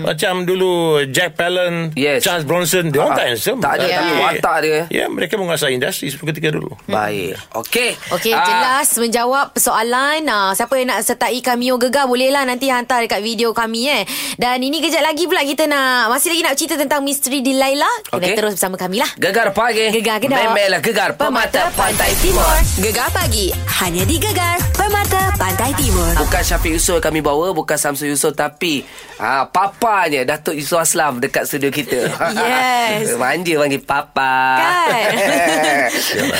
Macam 0.00 0.44
dulu 0.44 0.70
Jack 1.06 1.34
Palance, 1.34 1.92
Yes. 1.92 2.20
Charles 2.20 2.44
Bronson, 2.44 2.88
dia 2.88 2.98
orang 2.98 3.10
Ah, 3.10 3.16
tak 3.16 3.26
handsome. 3.28 3.58
tak 3.58 3.72
ada, 3.74 3.86
tapi 3.86 4.12
watak 4.18 4.56
dia. 4.60 4.80
Ya, 4.90 5.04
mereka 5.06 5.34
menguasai 5.34 5.72
industri 5.72 6.08
seperti 6.08 6.30
ketika 6.32 6.48
dulu. 6.52 6.72
Baik. 6.86 7.34
Okey. 7.56 7.90
Okey, 8.10 8.32
Ah, 8.32 8.44
jelas 8.44 8.88
menjawab 8.94 9.46
soalan. 9.54 10.22
Uh, 10.22 10.52
siapa 10.52 10.74
yang 10.74 10.88
nak 10.88 11.00
sertai 11.00 11.40
Cameo 11.40 11.74
Gegar 11.76 12.04
bolehlah 12.04 12.42
nanti 12.42 12.68
hantar 12.68 13.00
dekat 13.00 13.18
video 13.18 13.50
kami 13.50 13.88
eh. 13.88 14.02
Dan 14.36 14.60
ini 14.60 14.78
kejap 14.78 15.00
lagi 15.00 15.24
pula 15.24 15.40
kita 15.40 15.64
nak 15.64 16.08
masih 16.08 16.30
lagi 16.30 16.42
nak 16.42 16.54
cerita 16.54 16.74
tentang 16.76 17.00
misteri 17.00 17.40
di 17.40 17.52
Laila. 17.52 17.88
Kena 18.04 18.20
Okey. 18.20 18.34
terus 18.34 18.52
bersama 18.54 18.76
kami 18.76 18.98
lah. 18.98 19.10
Gegar 19.16 19.50
pagi. 19.50 19.90
Gegar 19.90 20.18
Kedah. 20.18 20.50
Memelah 20.50 20.80
gegar 20.80 21.10
pemata 21.14 21.69
pantai 21.76 22.12
timur. 22.18 22.56
Gegar 22.80 23.10
pagi 23.14 23.52
Hanya 23.80 24.02
di 24.02 24.16
Gegar 24.18 24.58
Permata 25.10 25.34
Pantai 25.34 25.74
Timur. 25.74 26.06
Bukan 26.14 26.38
Syafiq 26.40 26.78
Yusof 26.78 27.02
kami 27.02 27.18
bawa 27.18 27.50
Bukan 27.50 27.74
Samsul 27.74 28.14
Yusof 28.14 28.30
Tapi 28.30 28.86
ha, 29.18 29.42
Papanya 29.42 30.22
Datuk 30.24 30.54
Yusof 30.54 30.78
Aslam 30.78 31.18
Dekat 31.18 31.50
studio 31.50 31.66
kita. 31.66 32.06
Yes. 32.30 33.14
Manja 33.20 33.58
panggil 33.58 33.82
Papa. 33.82 34.34
Kan? 34.54 35.90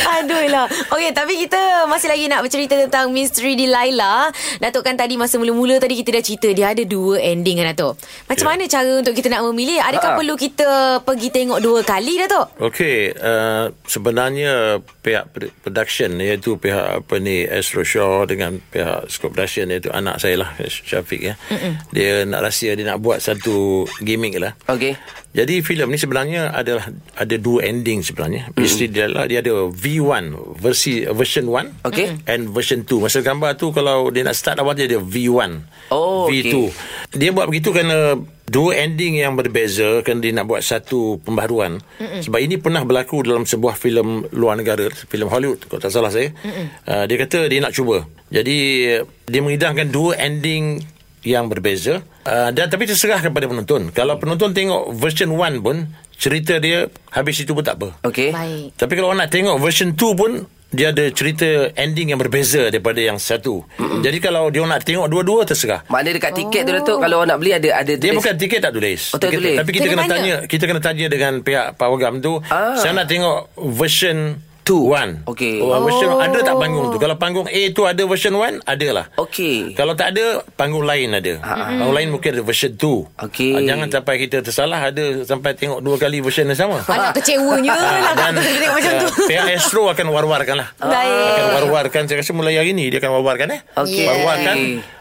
Aduh 0.23 0.47
lah. 0.47 0.71
Okey 0.89 1.11
tapi 1.11 1.35
kita 1.41 1.59
Masih 1.87 2.07
lagi 2.07 2.31
nak 2.31 2.47
bercerita 2.47 2.79
Tentang 2.79 3.11
misteri 3.11 3.59
di 3.59 3.67
Laila 3.67 4.31
Datuk 4.59 4.87
kan 4.87 4.95
tadi 4.95 5.19
Masa 5.19 5.35
mula-mula 5.35 5.83
tadi 5.83 5.99
Kita 5.99 6.15
dah 6.15 6.23
cerita 6.23 6.47
Dia 6.49 6.71
ada 6.71 6.87
dua 6.87 7.19
ending 7.19 7.59
kan 7.59 7.75
Datuk? 7.75 7.99
Macam 8.31 8.47
Ya. 8.47 8.51
mana 8.53 8.65
cara 8.69 8.91
Untuk 8.97 9.13
kita 9.13 9.27
nak 9.29 9.43
memilih? 9.51 9.83
Adakah 9.83 10.09
Ha. 10.11 10.17
perlu 10.17 10.35
kita 10.37 10.69
Pergi 11.03 11.29
tengok 11.29 11.59
dua 11.59 11.83
kali 11.83 12.15
Datuk? 12.21 12.47
Okey, 12.61 13.11
uh, 13.17 13.75
sebenarnya 13.85 14.79
pihak 15.01 15.27
produ- 15.29 15.55
production 15.61 16.15
iaitu 16.17 16.55
pihak 16.55 17.03
apa 17.03 17.15
ni 17.17 17.43
Astro 17.43 17.81
Shaw 17.81 18.23
dengan 18.25 18.60
pihak 18.70 19.09
Scope 19.09 19.33
Production 19.33 19.73
iaitu 19.73 19.88
anak 19.88 20.20
saya 20.20 20.44
lah 20.44 20.51
Syafiq 20.61 21.20
ya. 21.20 21.35
Mm-mm. 21.49 21.73
Dia 21.90 22.29
nak 22.29 22.44
rahsia 22.44 22.77
dia 22.77 22.85
nak 22.85 23.01
buat 23.01 23.18
satu 23.18 23.88
gimmick 24.05 24.37
lah. 24.37 24.53
Okey 24.68 24.94
Jadi 25.31 25.62
filem 25.62 25.94
ni 25.94 25.99
sebenarnya 25.99 26.51
adalah 26.51 26.90
ada 27.14 27.37
dua 27.38 27.62
ending 27.64 28.03
sebenarnya. 28.03 28.51
Mesti 28.59 28.90
dia 28.90 29.07
adalah 29.07 29.31
dia 29.31 29.38
ada 29.40 29.70
V1 29.70 30.35
versi 30.59 31.07
version 31.07 31.46
1 31.46 31.87
Okey. 31.87 32.27
and 32.27 32.51
version 32.51 32.83
2. 32.83 33.07
Masa 33.07 33.23
gambar 33.23 33.55
tu 33.55 33.70
kalau 33.70 34.11
dia 34.11 34.27
nak 34.27 34.35
start 34.35 34.59
awal 34.59 34.75
dia 34.75 34.90
ada 34.90 34.99
V1. 34.99 35.53
Oh, 35.94 36.27
V2. 36.27 36.44
okey. 36.51 36.68
Dia 37.14 37.31
buat 37.31 37.46
begitu 37.46 37.70
kerana 37.70 38.18
dua 38.51 38.83
ending 38.83 39.23
yang 39.23 39.39
berbeza 39.39 40.03
kan 40.03 40.19
dia 40.19 40.35
nak 40.35 40.51
buat 40.51 40.59
satu 40.59 41.23
pembaharuan. 41.23 41.79
Mm-mm. 42.03 42.27
sebab 42.27 42.43
ini 42.43 42.59
pernah 42.59 42.83
berlaku 42.83 43.23
dalam 43.23 43.47
sebuah 43.47 43.79
filem 43.79 44.27
luar 44.35 44.59
negara 44.59 44.91
filem 44.91 45.31
Hollywood 45.31 45.71
kalau 45.71 45.79
tak 45.79 45.95
salah 45.95 46.11
saya. 46.11 46.35
Uh, 46.83 47.07
dia 47.07 47.17
kata 47.23 47.47
dia 47.47 47.63
nak 47.63 47.71
cuba. 47.71 48.03
Jadi 48.35 48.59
dia 49.31 49.41
mengidangkan 49.41 49.87
dua 49.95 50.19
ending 50.19 50.83
yang 51.23 51.47
berbeza. 51.47 52.03
Uh, 52.27 52.51
dan 52.51 52.67
tapi 52.67 52.91
terserah 52.91 53.23
kepada 53.23 53.47
penonton. 53.47 53.95
Kalau 53.95 54.19
penonton 54.19 54.51
tengok 54.51 54.93
version 54.99 55.31
1 55.31 55.63
pun 55.63 55.87
cerita 56.21 56.61
dia 56.61 56.91
habis 57.15 57.41
itu 57.41 57.55
pun 57.55 57.65
tak 57.65 57.81
apa. 57.81 57.97
Okey. 58.05 58.35
Baik. 58.35 58.69
tapi 58.77 58.93
kalau 58.99 59.15
nak 59.15 59.31
tengok 59.33 59.57
version 59.63 59.95
2 59.95 60.21
pun 60.21 60.45
dia 60.71 60.91
ada 60.91 61.11
cerita 61.11 61.45
ending 61.75 62.15
yang 62.15 62.21
berbeza 62.21 62.67
daripada 62.67 62.97
yang 62.97 63.19
satu. 63.19 63.67
Mm-hmm. 63.75 64.01
Jadi 64.01 64.19
kalau 64.19 64.49
dia 64.49 64.63
nak 64.63 64.81
tengok 64.81 65.07
dua-dua 65.07 65.43
terserah. 65.43 65.83
Maknanya 65.87 66.15
dekat 66.17 66.33
tiket 66.33 66.63
tu 66.63 66.73
Datuk 66.73 66.99
kalau 67.01 67.23
nak 67.23 67.37
beli 67.37 67.53
ada 67.53 67.69
ada 67.77 67.91
Dia 67.91 67.99
tulis. 68.07 68.17
bukan 68.17 68.35
tiket 68.37 68.61
tak 68.61 68.73
tulis. 68.73 69.01
Oh, 69.11 69.19
tak 69.19 69.29
Tiket- 69.29 69.39
tulis. 69.41 69.57
Tapi 69.59 69.71
kita 69.71 69.85
Kena 69.85 69.95
kena, 69.97 70.05
tanya. 70.07 70.35
tanya. 70.37 70.37
kita 70.47 70.65
kena 70.65 70.81
tanya 70.81 71.07
dengan 71.07 71.33
pihak 71.41 71.67
pawagam 71.75 72.15
tu. 72.19 72.39
Ah. 72.47 72.75
Saya 72.77 72.95
nak 72.95 73.07
tengok 73.07 73.51
version 73.75 74.39
Two. 74.62 74.92
1. 74.92 75.27
Okey. 75.27 75.59
Oh, 75.59 75.83
version 75.83 76.14
ada 76.14 76.38
tak 76.40 76.55
panggung 76.55 76.88
tu? 76.88 76.99
Kalau 76.99 77.16
panggung 77.16 77.46
A 77.46 77.62
tu 77.70 77.83
ada 77.85 78.03
version 78.05 78.33
1, 78.33 78.62
ada 78.62 78.88
lah. 78.92 79.07
Okey. 79.16 79.75
Kalau 79.75 79.92
tak 79.92 80.14
ada, 80.14 80.46
panggung 80.55 80.85
lain 80.85 81.11
ada. 81.11 81.42
Panggung 81.42 81.90
lain 81.90 82.09
mungkin 82.09 82.38
ada 82.38 82.42
version 82.42 82.73
2. 82.73 83.27
Okey. 83.27 83.53
Ah, 83.53 83.62
jangan 83.66 83.88
sampai 83.88 84.14
kita 84.18 84.40
tersalah 84.40 84.79
ada 84.81 85.05
sampai 85.23 85.53
tengok 85.53 85.81
dua 85.81 85.96
kali 85.96 86.20
version 86.20 86.46
yang 86.46 86.57
sama. 86.57 86.79
Anak 86.87 87.18
kecewanya 87.18 87.73
lah 87.73 88.14
Dan 88.14 88.33
tengok 88.38 88.75
macam 88.77 88.92
tu. 88.94 89.09
uh, 89.09 89.27
pihak 89.27 89.46
Astro 89.53 89.83
akan 89.88 90.07
war-warkan 90.09 90.57
lah. 90.61 90.68
Baik. 90.77 91.29
Akan 91.35 91.46
war-warkan. 91.57 92.03
Saya 92.07 92.23
rasa 92.23 92.33
mulai 92.33 92.55
hari 92.55 92.70
ni 92.70 92.88
dia 92.88 92.99
akan 92.99 93.11
war-warkan 93.16 93.49
eh. 93.51 93.61
Okey. 93.75 94.07
War-warkan. 94.07 94.57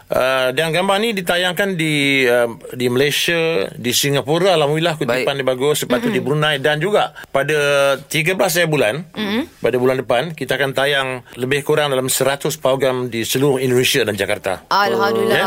Uh, 0.09 0.49
dan 0.57 0.73
gambar 0.73 0.97
ni 1.05 1.13
ditayangkan 1.13 1.77
di 1.77 2.25
uh, 2.25 2.49
di 2.73 2.89
Malaysia, 2.89 3.69
di 3.77 3.93
Singapura 3.93 4.57
alhamdulillah 4.57 4.97
kutipan 4.97 5.37
dia 5.37 5.45
bagus, 5.45 5.85
lepas 5.85 6.01
tu 6.01 6.09
di 6.09 6.17
Brunei 6.17 6.57
dan 6.57 6.81
juga 6.81 7.13
pada 7.29 7.93
13 7.93 8.33
hari 8.33 8.65
bulan 8.65 9.05
mm-hmm. 9.05 9.61
pada 9.61 9.77
bulan 9.77 10.01
depan 10.01 10.33
kita 10.33 10.57
akan 10.57 10.73
tayang 10.73 11.21
lebih 11.37 11.61
kurang 11.61 11.93
dalam 11.93 12.09
100 12.09 12.41
program 12.57 13.13
di 13.13 13.21
seluruh 13.21 13.61
Indonesia 13.61 14.01
dan 14.01 14.17
Jakarta. 14.17 14.65
Alhamdulillah. 14.73 15.37
Ya? 15.37 15.45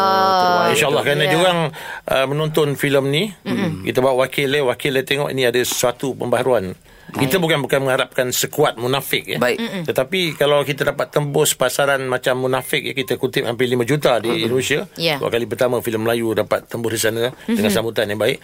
InsyaAllah 0.71 1.03
kerana 1.03 1.27
yeah. 1.27 1.33
diorang 1.35 1.61
uh, 2.07 2.27
menonton 2.31 2.79
filem 2.79 3.11
ni 3.11 3.25
mm-hmm. 3.35 3.83
Kita 3.83 3.99
bawa 3.99 4.31
wakil 4.31 4.47
dia 4.47 4.63
Wakil 4.63 4.95
dia 4.95 5.03
tengok 5.03 5.35
ini 5.35 5.43
ada 5.43 5.59
suatu 5.67 6.15
pembaharuan 6.15 6.79
kita 7.13 7.37
bukan 7.37 7.61
bukan 7.61 7.85
mengharapkan 7.85 8.33
sekuat 8.33 8.81
munafik 8.81 9.37
ya. 9.37 9.39
Baik. 9.39 9.59
Mm-mm. 9.61 9.83
Tetapi 9.85 10.35
kalau 10.35 10.65
kita 10.65 10.89
dapat 10.89 11.13
tembus 11.13 11.53
pasaran 11.53 12.01
macam 12.09 12.41
munafik 12.41 12.81
ya 12.81 12.93
kita 12.97 13.21
kutip 13.21 13.45
hampir 13.45 13.69
5 13.69 13.85
juta 13.85 14.17
di 14.19 14.33
mm-hmm. 14.33 14.45
Indonesia. 14.49 14.81
Ya. 14.97 15.17
Dua 15.21 15.29
kali 15.29 15.45
pertama 15.45 15.79
filem 15.85 16.03
Melayu 16.03 16.33
dapat 16.33 16.65
tembus 16.67 16.97
di 16.97 17.01
sana 17.01 17.29
mm-hmm. 17.29 17.57
dengan 17.57 17.71
sambutan 17.71 18.09
yang 18.09 18.21
baik. 18.21 18.39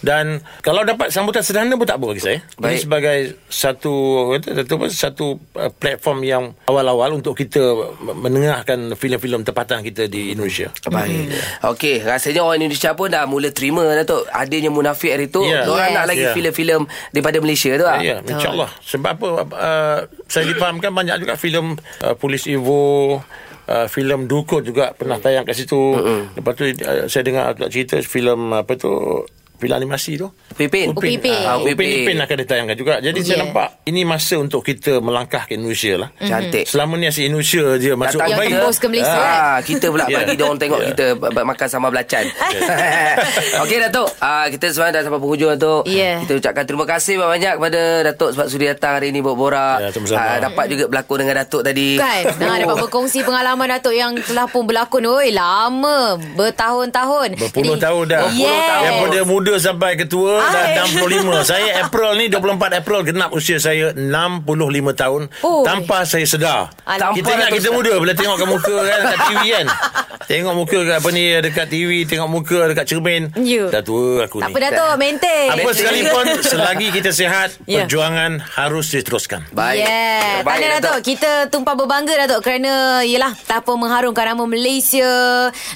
Dan 0.00 0.38
kalau 0.62 0.86
dapat 0.86 1.10
sambutan 1.10 1.42
sederhana 1.42 1.74
pun 1.74 1.86
tak 1.86 1.98
apa 1.98 2.06
bagi 2.08 2.22
saya. 2.22 2.38
Ini 2.38 2.62
Baik. 2.62 2.80
sebagai 2.86 3.18
satu 3.50 3.94
satu 4.38 4.74
satu 4.88 5.26
uh, 5.58 5.70
platform 5.74 6.18
yang 6.22 6.44
awal-awal 6.66 7.14
untuk 7.18 7.34
kita 7.34 7.60
menengahkan 8.00 8.94
filem-filem 8.94 9.42
tempatan 9.42 9.82
kita 9.82 10.06
di 10.06 10.32
Indonesia. 10.34 10.70
Baik. 10.86 11.32
Okey, 11.74 12.02
rasanya 12.06 12.46
orang 12.46 12.62
Indonesia 12.66 12.94
pun 12.94 13.10
dah 13.10 13.24
mula 13.26 13.50
terima 13.50 13.84
Datuk 13.92 14.26
adanya 14.30 14.70
munafik 14.70 15.12
hari 15.12 15.26
tu. 15.28 15.42
Ya. 15.44 15.66
Diorang 15.66 15.90
Yes. 15.92 15.98
nak 15.98 16.06
lagi 16.08 16.24
Ya. 16.24 16.32
filem-filem 16.32 16.82
daripada 17.10 17.36
Malaysia 17.42 17.70
tu 17.74 17.86
ah. 17.86 17.98
Ya, 18.12 18.18
insyaAllah. 18.20 18.70
Sebab 18.84 19.10
apa, 19.16 19.28
uh, 19.56 19.98
saya 20.28 20.44
dipahamkan 20.44 20.92
banyak 20.92 21.24
juga 21.24 21.34
filem 21.40 21.80
uh, 22.04 22.14
Polis 22.18 22.44
Evo, 22.44 23.18
uh, 23.18 23.86
filem 23.88 24.28
Dukut 24.28 24.60
juga 24.66 24.92
pernah 24.92 25.16
tayang 25.16 25.48
kat 25.48 25.56
situ. 25.56 25.78
Uh-uh. 25.78 26.28
Lepas 26.36 26.52
tu 26.52 26.68
uh, 26.68 27.08
saya 27.08 27.22
dengar 27.24 27.56
agak 27.56 27.72
cerita 27.72 27.96
filem 28.04 28.52
apa 28.52 28.76
tu, 28.76 29.24
filem 29.62 29.78
animasi 29.78 30.18
tu. 30.18 30.26
Upipin. 30.50 30.90
Upin 30.90 31.14
Ipin. 31.14 31.38
Ah, 31.40 31.56
Upin 31.56 31.72
Upipin. 31.72 32.02
Ipin 32.02 32.18
akan 32.18 32.36
ditayangkan 32.36 32.74
juga. 32.74 32.94
Jadi 32.98 33.14
Yeah. 33.14 33.28
saya 33.28 33.38
nampak 33.40 33.68
ini 33.84 34.02
masa 34.02 34.34
untuk 34.36 34.60
kita 34.60 34.98
melangkah 34.98 35.46
ke 35.46 35.54
Indonesia 35.54 35.94
lah. 35.96 36.08
Cantik. 36.18 36.66
Selama 36.66 36.96
ni 36.96 37.06
asyik 37.06 37.24
Indonesia 37.24 37.78
je 37.78 37.90
masuk 37.94 38.18
Datang 38.18 38.28
Yang 38.28 38.40
baik. 38.40 38.50
tembus 38.52 38.76
ke 38.76 38.86
Malaysia, 38.88 39.20
Ah, 39.22 39.58
kita 39.60 39.86
pula 39.86 40.04
Ya. 40.04 40.16
bagi 40.18 40.34
dia 40.34 40.44
orang 40.44 40.58
tengok 40.58 40.80
Ya. 40.80 40.86
kita 40.88 41.06
makan 41.40 41.68
sama 41.68 41.86
belacan. 41.88 42.24
Okey 43.62 43.78
Datuk, 43.80 44.08
ah 44.18 44.46
kita 44.48 44.66
sebenarnya 44.68 44.94
dah 44.94 45.02
sampai 45.04 45.20
penghujung 45.20 45.50
Datuk. 45.52 45.82
Ya. 45.86 46.18
Kita 46.20 46.32
ucapkan 46.36 46.64
terima 46.64 46.84
kasih 46.84 47.14
banyak 47.16 47.54
kepada 47.54 47.80
Datuk 48.04 48.30
sebab 48.32 48.46
sudi 48.48 48.66
datang 48.66 48.92
hari 48.94 49.08
ini 49.08 49.20
buat 49.20 49.36
borak. 49.36 49.78
Ya, 49.78 49.88
sama-sama. 49.88 50.20
Ah, 50.20 50.36
dapat 50.40 50.64
juga 50.68 50.84
berlakon 50.88 51.18
dengan 51.20 51.36
Datuk 51.38 51.62
tadi. 51.62 51.88
Kan 51.94 52.24
ha, 52.40 52.58
Dapat 52.58 52.76
berkongsi 52.80 53.20
pengalaman 53.20 53.68
Datuk 53.68 53.92
Yang 53.92 54.24
telah 54.24 54.46
pun 54.46 54.64
berlakon 54.64 55.04
Oi 55.04 55.28
lama 55.30 56.16
Bertahun-tahun 56.32 57.28
Berpuluh 57.36 57.74
Jadi- 57.74 57.82
tahun 57.82 58.04
dah 58.08 58.20
Yes. 58.32 58.80
Daripada 58.82 59.18
muda 59.52 59.60
sampai 59.60 60.00
ketua 60.00 60.40
Dah 60.40 60.64
Ay. 60.64 60.96
65 60.96 61.44
Saya 61.52 61.70
April 61.84 62.10
ni 62.16 62.26
24 62.32 62.80
April 62.80 62.98
Genap 63.04 63.30
usia 63.36 63.60
saya 63.60 63.92
65 63.92 64.48
tahun 64.96 65.22
Oi. 65.28 65.64
Tanpa 65.68 66.08
saya 66.08 66.24
sedar 66.24 66.72
Alhamdulillah. 66.88 67.12
Kita 67.20 67.30
ingat 67.36 67.50
kita 67.52 67.68
muda 67.68 67.92
Bila 68.00 68.12
tengok 68.16 68.36
ke 68.40 68.46
muka 68.48 68.76
kan 68.80 69.00
Kat 69.04 69.18
TV 69.28 69.42
kan 69.52 69.66
Tengok 70.32 70.54
muka 70.54 70.78
kat 70.88 70.96
apa 71.02 71.08
ni 71.12 71.24
Dekat 71.44 71.66
TV 71.68 71.90
Tengok 72.08 72.28
muka 72.32 72.58
dekat 72.72 72.86
cermin 72.88 73.22
Ya. 73.42 73.68
Dah 73.68 73.82
tua 73.84 74.24
aku 74.24 74.40
Tak 74.40 74.48
ni 74.48 74.54
apa 74.54 74.58
Datuk 74.70 74.92
Maintain 74.96 75.48
Apa 75.52 75.70
sekalipun 75.76 76.24
Selagi 76.56 76.88
kita 76.88 77.10
sihat 77.12 77.50
Ya. 77.68 77.84
Perjuangan 77.84 78.40
harus 78.56 78.88
diteruskan 78.88 79.44
Baik. 79.52 79.84
Yeah. 79.84 80.40
Baik, 80.42 80.48
Pandai 80.48 80.68
Datuk. 80.80 80.98
Kita 81.04 81.30
tumpah 81.52 81.74
berbangga 81.76 82.14
Datuk 82.24 82.40
kerana 82.42 83.02
yalah 83.04 83.34
tanpa 83.44 83.76
mengharumkan 83.76 84.34
nama 84.34 84.44
Malaysia 84.46 85.10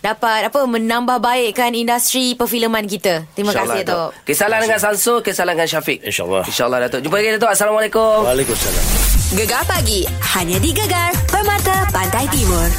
dapat 0.01 0.49
apa 0.49 0.61
menambah 0.65 1.19
baikkan 1.21 1.75
industri 1.75 2.35
perfilman 2.39 2.87
kita. 2.87 3.27
Terima 3.35 3.51
InsyaAllah, 3.55 3.66
kasih 3.67 3.83
Datuk. 3.83 4.11
Kisah 4.23 4.47
dengan 4.49 4.79
Samsul, 4.79 5.17
kisah 5.27 5.45
dengan 5.45 5.67
Syafiq. 5.67 5.99
InsyaAllah. 6.07 6.45
InsyaAllah 6.47 6.79
Datuk. 6.87 7.01
Jumpa 7.03 7.17
lagi 7.19 7.31
Datuk. 7.37 7.51
Assalamualaikum. 7.51 8.17
Waalaikumsalam 8.25 8.85
Gegar 9.35 9.67
pagi 9.67 10.07
Hanya 10.39 10.63
di 10.63 10.71
Gegar 10.71 11.11
Permata 11.27 11.83
Pantai 11.91 12.31
Timur 12.31 12.71